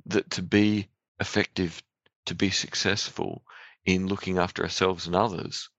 that 0.06 0.30
to 0.32 0.42
be 0.42 0.88
effective 1.20 1.82
to 2.26 2.34
be 2.34 2.50
successful 2.50 3.42
in 3.84 4.06
looking 4.06 4.38
after 4.38 4.62
ourselves 4.62 5.06
and 5.06 5.16
others, 5.16 5.70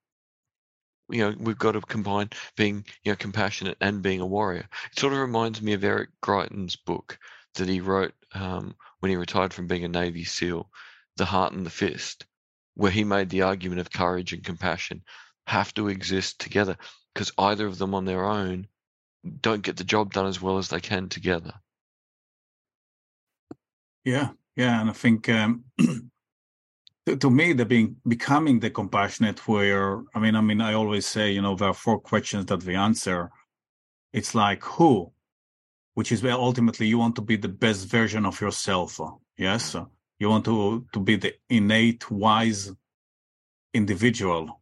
you 1.10 1.18
know, 1.22 1.34
we've 1.38 1.58
got 1.58 1.72
to 1.72 1.80
combine 1.80 2.30
being, 2.56 2.84
you 3.04 3.12
know, 3.12 3.16
compassionate 3.16 3.76
and 3.80 4.02
being 4.02 4.20
a 4.20 4.26
warrior. 4.26 4.68
It 4.92 4.98
sort 4.98 5.12
of 5.12 5.18
reminds 5.18 5.60
me 5.60 5.72
of 5.72 5.84
Eric 5.84 6.10
Greitens' 6.22 6.76
book 6.76 7.18
that 7.54 7.68
he 7.68 7.80
wrote 7.80 8.14
um, 8.34 8.74
when 9.00 9.10
he 9.10 9.16
retired 9.16 9.52
from 9.52 9.66
being 9.66 9.84
a 9.84 9.88
Navy 9.88 10.24
SEAL, 10.24 10.70
The 11.16 11.24
Heart 11.24 11.52
and 11.52 11.66
the 11.66 11.70
Fist, 11.70 12.26
where 12.74 12.90
he 12.90 13.04
made 13.04 13.30
the 13.30 13.42
argument 13.42 13.80
of 13.80 13.92
courage 13.92 14.32
and 14.32 14.44
compassion 14.44 15.02
have 15.46 15.74
to 15.74 15.88
exist 15.88 16.40
together 16.40 16.76
because 17.12 17.32
either 17.38 17.66
of 17.66 17.78
them 17.78 17.94
on 17.94 18.04
their 18.04 18.24
own 18.24 18.68
don't 19.40 19.62
get 19.62 19.76
the 19.76 19.84
job 19.84 20.12
done 20.12 20.26
as 20.26 20.40
well 20.40 20.58
as 20.58 20.68
they 20.68 20.80
can 20.80 21.08
together. 21.08 21.52
Yeah, 24.04 24.30
yeah, 24.56 24.80
and 24.80 24.88
I 24.88 24.92
think 24.92 25.28
um, 25.28 25.64
to, 27.10 27.16
to 27.16 27.30
me 27.30 27.52
the 27.52 27.64
being 27.64 27.96
becoming 28.06 28.60
the 28.60 28.70
compassionate 28.70 29.46
where 29.48 30.02
i 30.14 30.18
mean 30.18 30.36
i 30.36 30.40
mean 30.40 30.60
i 30.60 30.74
always 30.74 31.06
say 31.06 31.30
you 31.30 31.42
know 31.42 31.54
there 31.54 31.68
are 31.68 31.74
four 31.74 31.98
questions 31.98 32.46
that 32.46 32.64
we 32.64 32.74
answer. 32.74 33.30
It's 34.12 34.34
like 34.34 34.62
who? 34.64 35.12
Which 35.94 36.10
is 36.10 36.22
where 36.22 36.32
ultimately 36.32 36.86
you 36.88 36.98
want 36.98 37.14
to 37.16 37.22
be 37.22 37.36
the 37.36 37.48
best 37.48 37.86
version 37.86 38.26
of 38.26 38.40
yourself 38.40 39.00
yes? 39.36 39.76
You 40.18 40.28
want 40.28 40.44
to 40.44 40.86
to 40.92 41.00
be 41.00 41.16
the 41.16 41.34
innate 41.48 42.10
wise 42.10 42.72
individual. 43.72 44.60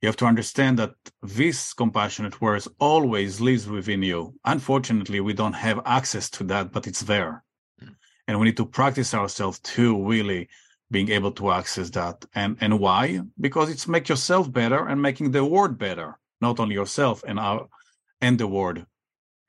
You 0.00 0.08
have 0.08 0.16
to 0.22 0.26
understand 0.26 0.78
that 0.78 0.94
this 1.22 1.72
compassionate 1.72 2.40
warrior 2.40 2.62
always 2.78 3.40
lives 3.40 3.66
within 3.66 4.02
you. 4.02 4.34
Unfortunately 4.44 5.20
we 5.20 5.34
don't 5.34 5.60
have 5.66 5.80
access 5.84 6.28
to 6.30 6.44
that 6.44 6.72
but 6.72 6.86
it's 6.86 7.02
there. 7.02 7.44
Mm. 7.82 7.94
and 8.26 8.38
we 8.38 8.46
need 8.46 8.56
to 8.56 8.66
practice 8.66 9.14
ourselves 9.14 9.58
to 9.74 9.84
really 10.12 10.48
being 10.90 11.10
able 11.10 11.32
to 11.32 11.50
access 11.50 11.90
that. 11.90 12.24
And 12.34 12.56
and 12.60 12.78
why? 12.78 13.20
Because 13.40 13.70
it's 13.70 13.88
make 13.88 14.08
yourself 14.08 14.52
better 14.52 14.86
and 14.86 15.00
making 15.00 15.30
the 15.30 15.44
world 15.44 15.78
better, 15.78 16.18
not 16.40 16.60
only 16.60 16.74
yourself 16.74 17.24
and 17.26 17.38
our 17.38 17.68
and 18.20 18.38
the 18.38 18.46
world. 18.46 18.84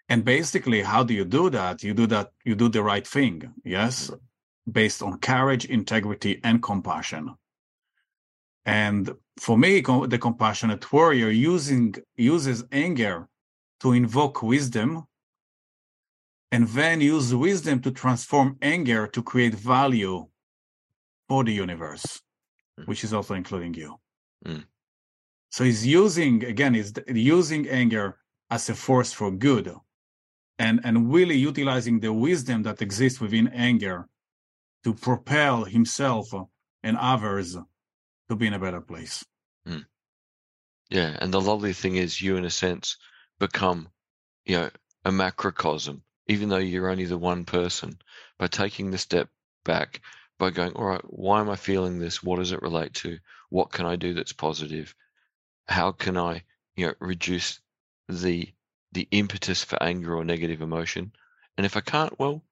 And 0.07 0.23
basically, 0.23 0.81
how 0.81 1.03
do 1.03 1.13
you 1.13 1.25
do 1.25 1.49
that? 1.49 1.83
You 1.83 1.93
do 1.93 2.07
that, 2.07 2.31
you 2.43 2.55
do 2.55 2.69
the 2.69 2.83
right 2.83 3.05
thing, 3.07 3.53
yes, 3.63 4.07
mm-hmm. 4.07 4.71
based 4.71 5.01
on 5.01 5.19
courage, 5.19 5.65
integrity, 5.65 6.39
and 6.43 6.61
compassion. 6.61 7.35
And 8.65 9.11
for 9.37 9.57
me, 9.57 9.81
the 9.81 10.19
compassionate 10.19 10.91
warrior 10.91 11.29
using 11.29 11.95
uses 12.15 12.63
anger 12.71 13.27
to 13.81 13.91
invoke 13.91 14.41
wisdom 14.41 15.05
and 16.51 16.67
then 16.69 17.01
use 17.01 17.33
wisdom 17.33 17.81
to 17.81 17.91
transform 17.91 18.57
anger 18.61 19.07
to 19.07 19.21
create 19.21 19.53
value 19.53 20.27
for 21.27 21.43
the 21.43 21.53
universe, 21.53 22.21
mm. 22.79 22.87
which 22.87 23.03
is 23.03 23.13
also 23.13 23.33
including 23.33 23.73
you. 23.73 23.95
Mm. 24.45 24.65
So 25.49 25.63
he's 25.63 25.85
using 25.85 26.43
again, 26.43 26.73
he's 26.73 26.93
using 27.07 27.67
anger 27.69 28.17
as 28.49 28.69
a 28.69 28.75
force 28.75 29.13
for 29.13 29.31
good, 29.31 29.73
and 30.59 30.81
and 30.83 31.13
really 31.13 31.37
utilizing 31.37 31.99
the 31.99 32.13
wisdom 32.13 32.63
that 32.63 32.81
exists 32.81 33.21
within 33.21 33.47
anger 33.49 34.07
to 34.83 34.93
propel 34.93 35.63
himself 35.63 36.31
and 36.83 36.97
others 36.97 37.57
to 38.29 38.35
be 38.35 38.47
in 38.47 38.53
a 38.53 38.59
better 38.59 38.81
place. 38.81 39.25
Mm. 39.67 39.85
Yeah, 40.89 41.17
and 41.19 41.33
the 41.33 41.41
lovely 41.41 41.73
thing 41.73 41.95
is, 41.95 42.21
you 42.21 42.37
in 42.37 42.45
a 42.45 42.49
sense 42.49 42.97
become, 43.39 43.89
you 44.45 44.57
know, 44.57 44.69
a 45.03 45.11
macrocosm, 45.11 46.03
even 46.27 46.49
though 46.49 46.57
you're 46.57 46.89
only 46.89 47.05
the 47.05 47.17
one 47.17 47.45
person. 47.45 47.97
By 48.37 48.47
taking 48.47 48.91
the 48.91 48.97
step 48.97 49.29
back, 49.63 50.01
by 50.37 50.49
going, 50.49 50.73
all 50.73 50.85
right, 50.85 51.01
why 51.05 51.39
am 51.39 51.49
I 51.49 51.55
feeling 51.55 51.99
this? 51.99 52.21
What 52.23 52.37
does 52.37 52.51
it 52.51 52.61
relate 52.61 52.93
to? 52.95 53.19
What 53.49 53.71
can 53.71 53.85
I 53.85 53.95
do 53.95 54.13
that's 54.13 54.33
positive? 54.33 54.93
How 55.67 55.91
can 55.91 56.17
I, 56.17 56.43
you 56.75 56.87
know, 56.87 56.93
reduce 56.99 57.59
the 58.07 58.53
the 58.91 59.07
impetus 59.11 59.63
for 59.63 59.81
anger 59.81 60.15
or 60.15 60.23
negative 60.23 60.61
emotion? 60.61 61.11
And 61.57 61.65
if 61.65 61.75
I 61.75 61.81
can't, 61.81 62.17
well, 62.19 62.43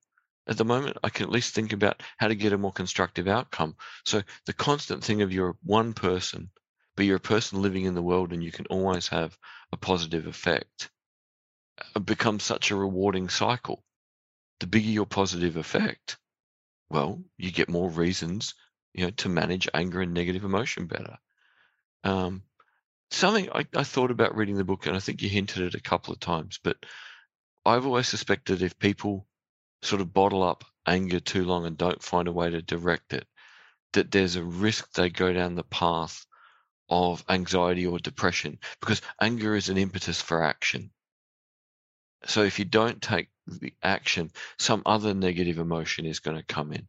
at 0.46 0.58
the 0.58 0.66
moment, 0.66 0.98
I 1.04 1.10
can 1.10 1.24
at 1.24 1.32
least 1.32 1.54
think 1.54 1.72
about 1.72 2.04
how 2.18 2.28
to 2.28 2.36
get 2.36 2.54
a 2.54 2.58
more 2.58 2.74
constructive 2.74 3.28
outcome. 3.28 3.78
So 4.06 4.24
the 4.46 4.54
constant 4.54 5.04
thing 5.04 5.22
of 5.22 5.32
you're 5.32 5.56
one 5.64 5.94
person, 5.94 6.50
but 6.96 7.06
you're 7.06 7.18
a 7.18 7.32
person 7.32 7.62
living 7.62 7.86
in 7.86 7.96
the 7.96 8.02
world 8.02 8.34
and 8.34 8.44
you 8.44 8.52
can 8.52 8.66
always 8.68 9.08
have 9.08 9.38
a 9.72 9.78
positive 9.78 10.28
effect 10.28 10.90
uh, 11.96 12.00
becomes 12.00 12.44
such 12.44 12.72
a 12.72 12.76
rewarding 12.76 13.30
cycle. 13.30 13.84
The 14.60 14.68
bigger 14.68 14.90
your 14.90 15.06
positive 15.06 15.56
effect, 15.58 16.18
well, 16.94 17.24
you 17.40 17.52
get 17.52 17.70
more 17.70 17.90
reasons, 17.90 18.54
you 18.94 19.04
know, 19.04 19.10
to 19.10 19.28
manage 19.28 19.68
anger 19.74 20.02
and 20.02 20.14
negative 20.14 20.44
emotion 20.44 20.86
better. 20.86 21.18
Um, 22.04 22.44
something 23.10 23.50
I, 23.52 23.66
I 23.76 23.84
thought 23.84 24.12
about 24.12 24.36
reading 24.38 24.58
the 24.58 24.64
book, 24.64 24.86
and 24.86 24.96
I 24.96 25.00
think 25.00 25.24
you 25.24 25.28
hinted 25.28 25.64
it 25.64 25.74
a 25.74 25.82
couple 25.82 26.14
of 26.14 26.20
times, 26.20 26.60
but 26.64 26.78
I've 27.66 27.88
always 27.88 28.08
suspected 28.08 28.62
if 28.62 28.78
people 28.78 29.26
sort 29.82 30.02
of 30.02 30.14
bottle 30.14 30.44
up 30.44 30.66
anger 30.86 31.20
too 31.20 31.46
long 31.46 31.66
and 31.66 31.78
don't 31.78 32.04
find 32.04 32.28
a 32.28 32.32
way 32.32 32.52
to 32.52 32.62
direct 32.62 33.14
it, 33.14 33.26
that 33.94 34.12
there's 34.12 34.36
a 34.36 34.44
risk 34.44 34.94
they 34.94 35.10
go 35.10 35.34
down 35.34 35.56
the 35.56 35.64
path 35.64 36.28
of 36.90 37.26
anxiety 37.28 37.88
or 37.88 37.98
depression 37.98 38.60
because 38.80 39.02
anger 39.20 39.56
is 39.56 39.70
an 39.70 39.80
impetus 39.80 40.22
for 40.22 40.44
action. 40.44 40.92
So 42.26 42.44
if 42.44 42.60
you 42.60 42.66
don't 42.66 43.02
take 43.02 43.30
the 43.48 43.74
action, 43.82 44.32
some 44.58 44.82
other 44.86 45.14
negative 45.14 45.60
emotion 45.60 46.06
is 46.06 46.20
going 46.20 46.38
to 46.38 46.44
come 46.44 46.72
in. 46.72 46.88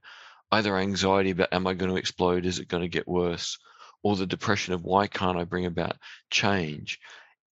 Either 0.50 0.76
anxiety 0.76 1.30
about 1.30 1.52
am 1.52 1.66
I 1.66 1.74
going 1.74 1.90
to 1.90 1.96
explode? 1.96 2.46
Is 2.46 2.58
it 2.58 2.68
going 2.68 2.82
to 2.82 2.88
get 2.88 3.08
worse? 3.08 3.58
Or 4.02 4.16
the 4.16 4.26
depression 4.26 4.74
of 4.74 4.84
why 4.84 5.06
can't 5.06 5.38
I 5.38 5.44
bring 5.44 5.66
about 5.66 5.96
change? 6.30 7.00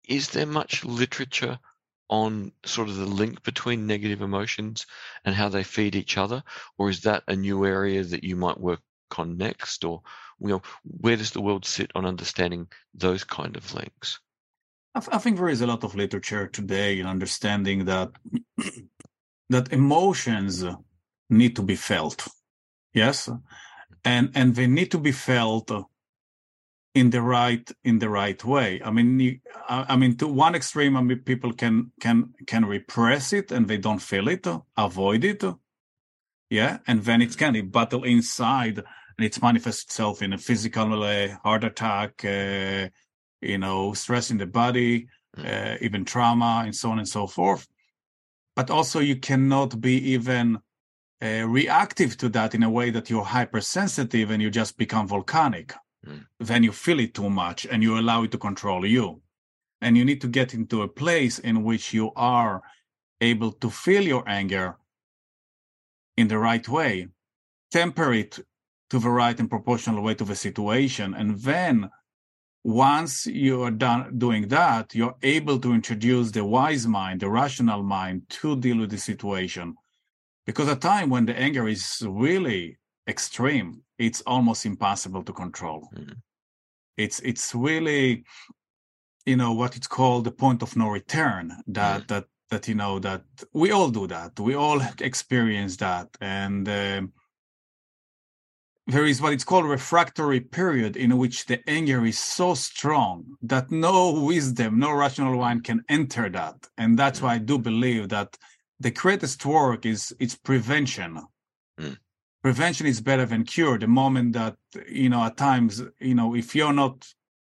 Is 0.07 0.29
there 0.29 0.45
much 0.45 0.83
literature 0.83 1.59
on 2.09 2.51
sort 2.65 2.89
of 2.89 2.95
the 2.95 3.05
link 3.05 3.43
between 3.43 3.85
negative 3.85 4.21
emotions 4.21 4.87
and 5.23 5.35
how 5.35 5.49
they 5.49 5.63
feed 5.63 5.95
each 5.95 6.17
other? 6.17 6.43
Or 6.77 6.89
is 6.89 7.01
that 7.01 7.23
a 7.27 7.35
new 7.35 7.65
area 7.65 8.03
that 8.03 8.23
you 8.23 8.35
might 8.35 8.59
work 8.59 8.81
on 9.15 9.37
next? 9.37 9.85
Or 9.85 10.01
you 10.39 10.47
know, 10.47 10.61
where 10.83 11.15
does 11.15 11.31
the 11.31 11.41
world 11.41 11.65
sit 11.65 11.91
on 11.95 12.05
understanding 12.05 12.67
those 12.93 13.23
kind 13.23 13.55
of 13.55 13.73
links? 13.73 14.19
I, 14.95 15.01
I 15.11 15.17
think 15.17 15.37
there 15.37 15.49
is 15.49 15.61
a 15.61 15.67
lot 15.67 15.83
of 15.83 15.95
literature 15.95 16.47
today 16.47 16.99
in 16.99 17.05
understanding 17.05 17.85
that 17.85 18.11
that 19.49 19.71
emotions 19.71 20.65
need 21.29 21.55
to 21.55 21.61
be 21.61 21.75
felt. 21.75 22.27
Yes, 22.93 23.29
and 24.03 24.31
and 24.35 24.55
they 24.55 24.67
need 24.67 24.91
to 24.91 24.99
be 24.99 25.11
felt 25.11 25.71
in 26.95 27.11
the 27.11 27.21
right 27.21 27.71
in 27.83 27.99
the 27.99 28.09
right 28.09 28.43
way. 28.43 28.81
I 28.83 28.91
mean, 28.91 29.19
you, 29.19 29.39
I, 29.67 29.85
I, 29.89 29.95
mean, 29.95 30.17
to 30.17 30.27
one 30.27 30.55
extreme, 30.55 30.97
I 30.97 31.01
mean, 31.01 31.19
people 31.19 31.53
can 31.53 31.91
can 31.99 32.33
can 32.47 32.65
repress 32.65 33.33
it 33.33 33.51
and 33.51 33.67
they 33.67 33.77
don't 33.77 34.01
feel 34.01 34.27
it, 34.27 34.47
avoid 34.75 35.23
it, 35.23 35.43
yeah, 36.49 36.79
and 36.87 37.03
then 37.03 37.21
it 37.21 37.37
can 37.37 37.55
it 37.55 37.71
battle 37.71 38.03
inside 38.03 38.79
and 38.79 39.25
it 39.25 39.41
manifests 39.41 39.83
itself 39.83 40.21
in 40.21 40.33
a 40.33 40.37
physical 40.37 41.03
uh, 41.03 41.27
heart 41.43 41.63
attack, 41.63 42.25
uh, 42.25 42.87
you 43.41 43.57
know, 43.57 43.93
stress 43.93 44.31
in 44.31 44.37
the 44.37 44.45
body, 44.45 45.07
mm. 45.37 45.45
uh, 45.45 45.77
even 45.81 46.05
trauma, 46.05 46.63
and 46.65 46.75
so 46.75 46.91
on 46.91 46.99
and 46.99 47.07
so 47.07 47.27
forth. 47.27 47.67
But 48.55 48.69
also, 48.69 48.99
you 48.99 49.15
cannot 49.15 49.79
be 49.79 49.97
even 50.11 50.59
uh, 51.21 51.45
reactive 51.47 52.17
to 52.17 52.29
that 52.29 52.55
in 52.55 52.63
a 52.63 52.69
way 52.69 52.89
that 52.89 53.09
you're 53.09 53.23
hypersensitive 53.23 54.31
and 54.31 54.41
you 54.41 54.49
just 54.49 54.77
become 54.77 55.07
volcanic. 55.07 55.73
Mm. 56.05 56.25
Then 56.39 56.63
you 56.63 56.71
feel 56.71 56.99
it 56.99 57.13
too 57.13 57.29
much 57.29 57.65
and 57.65 57.83
you 57.83 57.99
allow 57.99 58.23
it 58.23 58.31
to 58.31 58.37
control 58.37 58.85
you. 58.85 59.21
And 59.81 59.97
you 59.97 60.03
need 60.03 60.21
to 60.21 60.27
get 60.27 60.53
into 60.53 60.81
a 60.81 60.87
place 60.87 61.39
in 61.39 61.63
which 61.63 61.93
you 61.93 62.11
are 62.15 62.61
able 63.21 63.51
to 63.51 63.69
feel 63.69 64.03
your 64.03 64.27
anger 64.27 64.77
in 66.17 66.27
the 66.27 66.37
right 66.37 66.67
way, 66.67 67.07
temper 67.71 68.13
it 68.13 68.39
to 68.89 68.99
the 68.99 69.09
right 69.09 69.39
and 69.39 69.49
proportional 69.49 70.03
way 70.03 70.15
to 70.15 70.25
the 70.25 70.35
situation. 70.35 71.13
And 71.13 71.37
then 71.39 71.89
once 72.63 73.25
you 73.25 73.63
are 73.63 73.71
done 73.71 74.17
doing 74.17 74.47
that, 74.49 74.93
you're 74.93 75.15
able 75.23 75.59
to 75.59 75.73
introduce 75.73 76.31
the 76.31 76.43
wise 76.43 76.85
mind, 76.85 77.21
the 77.21 77.29
rational 77.29 77.83
mind 77.83 78.23
to 78.29 78.55
deal 78.57 78.79
with 78.79 78.91
the 78.91 78.97
situation. 78.97 79.75
Because 80.45 80.67
a 80.67 80.75
time 80.75 81.09
when 81.09 81.25
the 81.25 81.37
anger 81.37 81.67
is 81.67 82.03
really 82.07 82.77
extreme, 83.07 83.81
it's 83.97 84.21
almost 84.21 84.65
impossible 84.65 85.23
to 85.23 85.33
control. 85.33 85.89
Mm-hmm. 85.95 86.13
It's 86.97 87.19
it's 87.21 87.55
really, 87.55 88.25
you 89.25 89.37
know, 89.37 89.53
what 89.53 89.77
it's 89.77 89.87
called 89.87 90.25
the 90.25 90.31
point 90.31 90.61
of 90.61 90.75
no 90.75 90.89
return. 90.89 91.55
That 91.67 92.01
mm-hmm. 92.01 92.07
that 92.07 92.25
that 92.49 92.67
you 92.67 92.75
know 92.75 92.99
that 92.99 93.23
we 93.53 93.71
all 93.71 93.89
do 93.89 94.07
that. 94.07 94.39
We 94.39 94.55
all 94.55 94.81
experience 94.99 95.77
that, 95.77 96.09
and 96.19 96.67
uh, 96.67 97.01
there 98.89 99.05
is 99.05 99.21
what 99.21 99.33
it's 99.33 99.43
called 99.43 99.65
refractory 99.65 100.39
period 100.39 100.97
in 100.97 101.17
which 101.17 101.45
the 101.45 101.61
anger 101.69 102.03
is 102.05 102.17
so 102.17 102.55
strong 102.55 103.37
that 103.43 103.69
no 103.69 104.19
wisdom, 104.19 104.79
no 104.79 104.91
rational 104.91 105.35
mind 105.35 105.63
can 105.63 105.83
enter 105.89 106.27
that. 106.29 106.55
And 106.77 106.97
that's 106.97 107.19
mm. 107.19 107.23
why 107.23 107.35
I 107.35 107.37
do 107.37 107.59
believe 107.59 108.09
that 108.09 108.35
the 108.79 108.89
greatest 108.89 109.45
work 109.45 109.85
is 109.85 110.15
it's 110.19 110.35
prevention. 110.35 111.21
Mm. 111.79 111.97
Prevention 112.41 112.87
is 112.87 112.99
better 112.99 113.27
than 113.27 113.43
cure. 113.43 113.77
The 113.77 113.87
moment 113.87 114.33
that, 114.33 114.55
you 114.87 115.09
know, 115.09 115.23
at 115.23 115.37
times, 115.37 115.83
you 115.99 116.15
know, 116.15 116.35
if 116.35 116.55
you're 116.55 116.73
not 116.73 117.07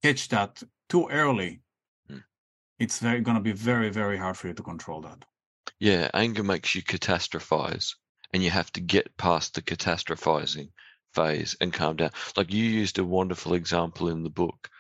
catch 0.03 0.29
that 0.29 0.63
too 0.89 1.09
early, 1.09 1.63
mm. 2.09 2.23
it's 2.79 3.01
very 3.01 3.21
going 3.21 3.37
to 3.37 3.43
be 3.43 3.53
very, 3.53 3.91
very 3.91 4.19
hard 4.19 4.37
for 4.37 4.47
you 4.47 4.55
to 4.55 4.63
control 4.63 5.01
that. 5.01 5.25
Yeah, 5.81 6.11
anger 6.15 6.45
makes 6.45 6.77
you 6.77 6.83
catastrophize 6.83 7.95
and 8.33 8.43
you 8.43 8.51
have 8.51 8.71
to 8.73 8.81
get 8.81 9.17
past 9.17 9.55
the 9.55 9.63
catastrophizing 9.63 10.69
phase 11.15 11.57
and 11.61 11.73
calm 11.73 11.97
down. 11.97 12.11
Like 12.37 12.53
you 12.53 12.65
used 12.65 12.99
a 12.99 13.05
wonderful 13.05 13.55
example 13.55 14.09
in 14.09 14.23
the 14.23 14.31
book 14.31 14.71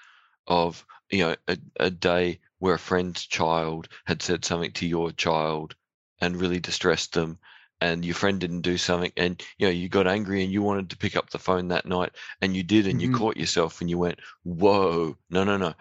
of 0.47 0.85
you 1.11 1.21
know 1.21 1.37
a, 1.49 1.57
a 1.81 1.91
day 1.91 2.41
where 2.59 2.75
a 2.75 2.79
friend's 2.79 3.27
child 3.27 3.89
had 4.05 4.23
said 4.23 4.45
something 4.45 4.73
to 4.73 4.87
your 4.87 5.11
child 5.13 5.75
and 6.21 6.37
really 6.41 6.61
distressed 6.61 7.13
them 7.13 7.39
and 7.81 8.05
your 8.05 8.15
friend 8.15 8.41
didn't 8.41 8.63
do 8.63 8.79
something 8.79 9.13
and 9.17 9.43
you 9.59 9.67
know 9.67 9.73
you 9.73 9.89
got 9.89 10.07
angry 10.07 10.43
and 10.43 10.53
you 10.53 10.63
wanted 10.63 10.91
to 10.91 10.97
pick 10.97 11.17
up 11.17 11.31
the 11.31 11.39
phone 11.39 11.69
that 11.69 11.87
night 11.87 12.13
and 12.41 12.57
you 12.57 12.63
did 12.63 12.87
and 12.87 13.01
mm-hmm. 13.01 13.13
you 13.13 13.19
caught 13.19 13.37
yourself 13.37 13.81
and 13.81 13.91
you 13.91 13.99
went 13.99 14.19
whoa 14.45 15.17
no 15.31 15.45
no 15.45 15.57
no 15.57 15.75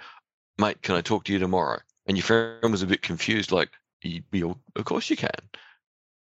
mate 0.57 0.81
can 0.81 0.95
i 0.95 1.01
talk 1.01 1.23
to 1.23 1.33
you 1.33 1.39
tomorrow 1.39 1.79
and 2.07 2.17
your 2.17 2.23
friend 2.23 2.71
was 2.71 2.83
a 2.83 2.87
bit 2.87 3.01
confused 3.01 3.51
like 3.51 3.69
you, 4.01 4.21
you, 4.31 4.57
of 4.75 4.85
course 4.85 5.09
you 5.09 5.15
can 5.15 5.29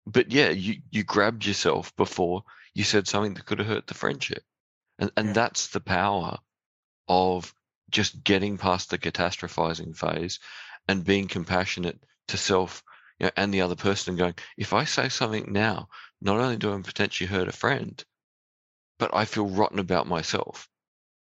but 0.05 0.31
yeah 0.31 0.49
you 0.49 0.75
you 0.91 1.03
grabbed 1.03 1.45
yourself 1.45 1.95
before 1.95 2.43
you 2.73 2.83
said 2.83 3.07
something 3.07 3.33
that 3.35 3.45
could 3.45 3.59
have 3.59 3.67
hurt 3.67 3.87
the 3.87 3.93
friendship. 3.93 4.43
And 4.99 5.11
and 5.17 5.27
yeah. 5.27 5.33
that's 5.33 5.67
the 5.67 5.79
power 5.79 6.37
of 7.07 7.53
just 7.89 8.23
getting 8.23 8.57
past 8.57 8.89
the 8.89 8.97
catastrophizing 8.97 9.95
phase 9.95 10.39
and 10.87 11.03
being 11.03 11.27
compassionate 11.27 11.99
to 12.27 12.37
self 12.37 12.83
you 13.19 13.27
know, 13.27 13.31
and 13.37 13.53
the 13.53 13.61
other 13.61 13.75
person 13.75 14.11
and 14.11 14.19
going, 14.19 14.35
if 14.57 14.73
I 14.73 14.85
say 14.85 15.09
something 15.09 15.51
now, 15.51 15.89
not 16.21 16.39
only 16.39 16.57
do 16.57 16.73
I 16.73 16.81
potentially 16.81 17.27
hurt 17.27 17.47
a 17.47 17.51
friend, 17.51 18.03
but 18.97 19.13
I 19.13 19.25
feel 19.25 19.47
rotten 19.47 19.79
about 19.79 20.07
myself. 20.07 20.67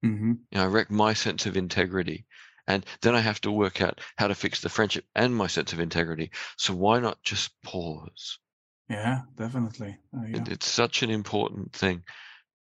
Mm-hmm. 0.04 0.32
You 0.50 0.58
know, 0.58 0.64
I 0.64 0.66
wreck 0.66 0.90
my 0.90 1.14
sense 1.14 1.46
of 1.46 1.56
integrity. 1.56 2.26
And 2.66 2.84
then 3.00 3.14
I 3.14 3.20
have 3.20 3.40
to 3.42 3.52
work 3.52 3.80
out 3.80 4.00
how 4.16 4.26
to 4.26 4.34
fix 4.34 4.60
the 4.60 4.68
friendship 4.68 5.04
and 5.14 5.34
my 5.34 5.46
sense 5.46 5.72
of 5.72 5.80
integrity. 5.80 6.32
So 6.56 6.74
why 6.74 6.98
not 6.98 7.22
just 7.22 7.50
pause? 7.62 8.38
Yeah, 8.88 9.22
definitely. 9.36 9.98
Yeah. 10.12 10.40
It, 10.40 10.48
it's 10.48 10.70
such 10.70 11.02
an 11.02 11.10
important 11.10 11.72
thing. 11.72 12.04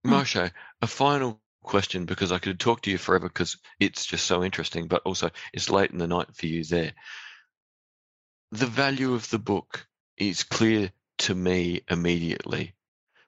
Hmm. 0.05 0.13
Moshe, 0.13 0.51
a 0.81 0.87
final 0.87 1.41
question 1.63 2.05
because 2.05 2.31
I 2.31 2.39
could 2.39 2.59
talk 2.59 2.81
to 2.81 2.91
you 2.91 2.97
forever 2.97 3.27
because 3.27 3.57
it's 3.79 4.05
just 4.05 4.25
so 4.25 4.43
interesting, 4.43 4.87
but 4.87 5.01
also 5.05 5.31
it's 5.53 5.69
late 5.69 5.91
in 5.91 5.97
the 5.97 6.07
night 6.07 6.35
for 6.35 6.45
you 6.45 6.63
there. 6.63 6.93
The 8.51 8.67
value 8.67 9.13
of 9.13 9.29
the 9.29 9.39
book 9.39 9.87
is 10.17 10.43
clear 10.43 10.91
to 11.19 11.35
me 11.35 11.81
immediately, 11.89 12.75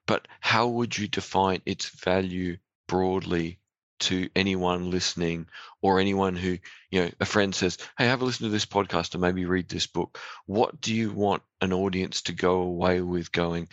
but 0.06 0.28
how 0.40 0.68
would 0.68 0.96
you 0.96 1.08
define 1.08 1.62
its 1.66 1.88
value 1.88 2.58
broadly 2.86 3.58
to 3.98 4.28
anyone 4.36 4.90
listening 4.90 5.46
or 5.82 6.00
anyone 6.00 6.36
who, 6.36 6.58
you 6.90 7.04
know, 7.04 7.10
a 7.20 7.24
friend 7.24 7.54
says, 7.54 7.78
Hey, 7.98 8.06
have 8.06 8.22
a 8.22 8.24
listen 8.24 8.44
to 8.44 8.50
this 8.50 8.66
podcast 8.66 9.14
or 9.14 9.18
maybe 9.18 9.44
read 9.44 9.68
this 9.68 9.86
book. 9.86 10.18
What 10.46 10.80
do 10.80 10.94
you 10.94 11.12
want 11.12 11.42
an 11.60 11.72
audience 11.72 12.22
to 12.22 12.32
go 12.32 12.60
away 12.60 13.00
with 13.00 13.32
going, 13.32 13.68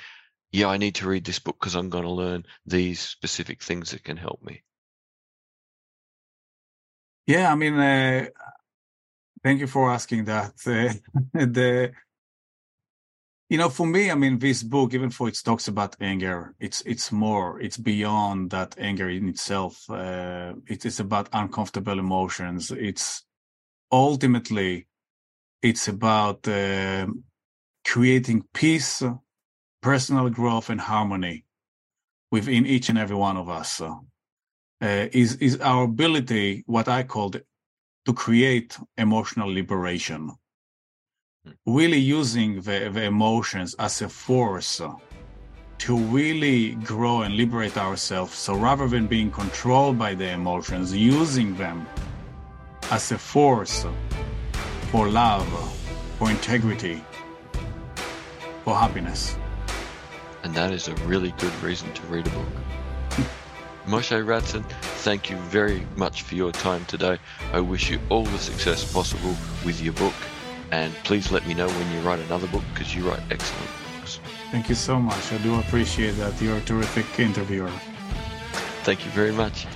yeah, 0.51 0.67
I 0.67 0.77
need 0.77 0.95
to 0.95 1.07
read 1.07 1.25
this 1.25 1.39
book 1.39 1.57
because 1.59 1.75
I'm 1.75 1.89
going 1.89 2.03
to 2.03 2.09
learn 2.11 2.45
these 2.65 2.99
specific 2.99 3.61
things 3.61 3.91
that 3.91 4.03
can 4.03 4.17
help 4.17 4.41
me? 4.43 4.63
Yeah, 7.25 7.51
I 7.51 7.55
mean, 7.55 7.75
uh, 7.75 8.27
thank 9.43 9.59
you 9.59 9.67
for 9.67 9.91
asking 9.91 10.25
that. 10.25 10.53
Uh, 10.65 10.93
the 11.33 11.93
you 13.53 13.59
know 13.59 13.69
for 13.69 13.85
me 13.85 14.09
i 14.09 14.15
mean 14.15 14.39
this 14.39 14.63
book 14.63 14.95
even 14.95 15.09
though 15.09 15.27
it 15.27 15.39
talks 15.45 15.67
about 15.67 15.95
anger 16.01 16.55
it's 16.59 16.81
it's 16.87 17.11
more 17.11 17.61
it's 17.61 17.77
beyond 17.77 18.49
that 18.49 18.73
anger 18.79 19.07
in 19.11 19.29
itself. 19.29 19.87
Uh, 19.91 20.53
it 20.65 20.87
is 20.87 20.99
about 20.99 21.29
uncomfortable 21.33 21.99
emotions. 21.99 22.71
It's 22.71 23.21
ultimately 23.91 24.87
it's 25.61 25.87
about 25.87 26.47
uh, 26.47 27.05
creating 27.85 28.43
peace 28.55 29.03
personal 29.83 30.29
growth 30.31 30.71
and 30.71 30.81
harmony 30.81 31.45
within 32.31 32.65
each 32.65 32.89
and 32.89 32.97
every 32.97 33.15
one 33.15 33.37
of 33.37 33.49
us. 33.49 33.79
Uh, 33.81 33.99
is 35.21 35.35
is 35.35 35.59
our 35.59 35.83
ability 35.83 36.63
what 36.65 36.87
i 36.87 37.03
called 37.03 37.39
to 38.05 38.13
create 38.13 38.79
emotional 38.97 39.53
liberation 39.53 40.31
really 41.65 41.97
using 41.97 42.61
the, 42.61 42.89
the 42.93 43.03
emotions 43.03 43.75
as 43.79 44.01
a 44.01 44.09
force 44.09 44.81
to 45.79 45.97
really 45.97 46.75
grow 46.75 47.23
and 47.23 47.35
liberate 47.35 47.77
ourselves. 47.77 48.33
So 48.35 48.55
rather 48.55 48.87
than 48.87 49.07
being 49.07 49.31
controlled 49.31 49.97
by 49.97 50.15
the 50.15 50.29
emotions, 50.29 50.95
using 50.95 51.55
them 51.55 51.85
as 52.91 53.11
a 53.11 53.17
force 53.17 53.85
for 54.91 55.09
love, 55.09 55.47
for 56.17 56.29
integrity, 56.29 57.03
for 58.63 58.75
happiness. 58.75 59.37
And 60.43 60.53
that 60.55 60.71
is 60.71 60.87
a 60.87 60.95
really 61.05 61.31
good 61.39 61.55
reason 61.61 61.91
to 61.93 62.01
read 62.03 62.27
a 62.27 62.29
book. 62.29 62.47
Moshe 63.85 64.25
Ratson, 64.25 64.63
thank 65.03 65.29
you 65.29 65.35
very 65.37 65.85
much 65.97 66.21
for 66.21 66.35
your 66.35 66.53
time 66.53 66.85
today. 66.85 67.17
I 67.51 67.59
wish 67.59 67.89
you 67.89 67.99
all 68.09 68.23
the 68.23 68.37
success 68.37 68.89
possible 68.93 69.35
with 69.65 69.81
your 69.81 69.93
book 69.93 70.13
and 70.73 70.91
please 71.03 71.31
let 71.31 71.45
me 71.45 71.53
know 71.53 71.67
when 71.67 71.91
you 71.91 71.99
write 71.99 72.19
another 72.21 72.47
book 72.47 72.63
because 72.73 72.95
you 72.95 73.07
write 73.07 73.21
excellent 73.29 73.69
books. 73.95 74.19
Thank 74.49 74.69
you 74.69 74.75
so 74.75 74.99
much. 74.99 75.31
I 75.31 75.37
do 75.37 75.53
appreciate 75.59 76.13
that. 76.13 76.41
You're 76.41 76.57
a 76.57 76.61
terrific 76.61 77.19
interviewer. 77.19 77.69
Thank 78.81 79.05
you 79.05 79.11
very 79.11 79.31
much. 79.31 79.67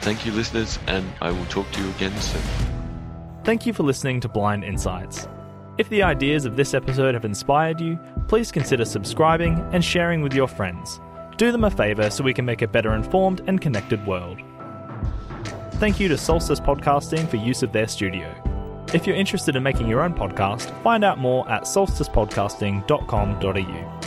Thank 0.00 0.26
you, 0.26 0.32
listeners, 0.32 0.80
and 0.88 1.08
I 1.22 1.30
will 1.30 1.44
talk 1.46 1.70
to 1.70 1.80
you 1.80 1.88
again 1.90 2.16
soon. 2.20 2.42
Thank 3.44 3.64
you 3.64 3.72
for 3.72 3.84
listening 3.84 4.18
to 4.22 4.28
Blind 4.28 4.64
Insights. 4.64 5.28
If 5.78 5.88
the 5.88 6.02
ideas 6.02 6.46
of 6.46 6.56
this 6.56 6.74
episode 6.74 7.14
have 7.14 7.24
inspired 7.24 7.80
you, 7.80 7.96
please 8.26 8.50
consider 8.50 8.84
subscribing 8.84 9.64
and 9.72 9.84
sharing 9.84 10.20
with 10.20 10.34
your 10.34 10.48
friends. 10.48 11.00
Do 11.36 11.52
them 11.52 11.62
a 11.62 11.70
favour 11.70 12.10
so 12.10 12.24
we 12.24 12.34
can 12.34 12.44
make 12.44 12.62
a 12.62 12.68
better 12.68 12.94
informed 12.94 13.40
and 13.46 13.60
connected 13.60 14.04
world. 14.04 14.40
Thank 15.74 16.00
you 16.00 16.08
to 16.08 16.18
Solstice 16.18 16.60
Podcasting 16.60 17.28
for 17.28 17.36
use 17.36 17.62
of 17.62 17.72
their 17.72 17.86
studio. 17.86 18.49
If 18.92 19.06
you're 19.06 19.14
interested 19.14 19.54
in 19.54 19.62
making 19.62 19.86
your 19.86 20.02
own 20.02 20.14
podcast, 20.14 20.72
find 20.82 21.04
out 21.04 21.18
more 21.18 21.48
at 21.48 21.62
solsticepodcasting.com.au. 21.62 23.99